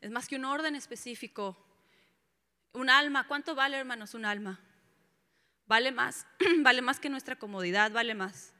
Es 0.00 0.10
más 0.10 0.28
que 0.28 0.36
un 0.36 0.44
orden 0.44 0.74
específico. 0.74 1.56
Un 2.72 2.88
alma, 2.88 3.26
¿cuánto 3.26 3.54
vale, 3.54 3.76
hermanos, 3.76 4.14
un 4.14 4.24
alma? 4.24 4.60
Vale 5.66 5.90
más, 5.90 6.26
vale 6.60 6.82
más 6.82 7.00
que 7.00 7.08
nuestra 7.08 7.36
comodidad, 7.36 7.92
vale 7.92 8.14
más. 8.14 8.54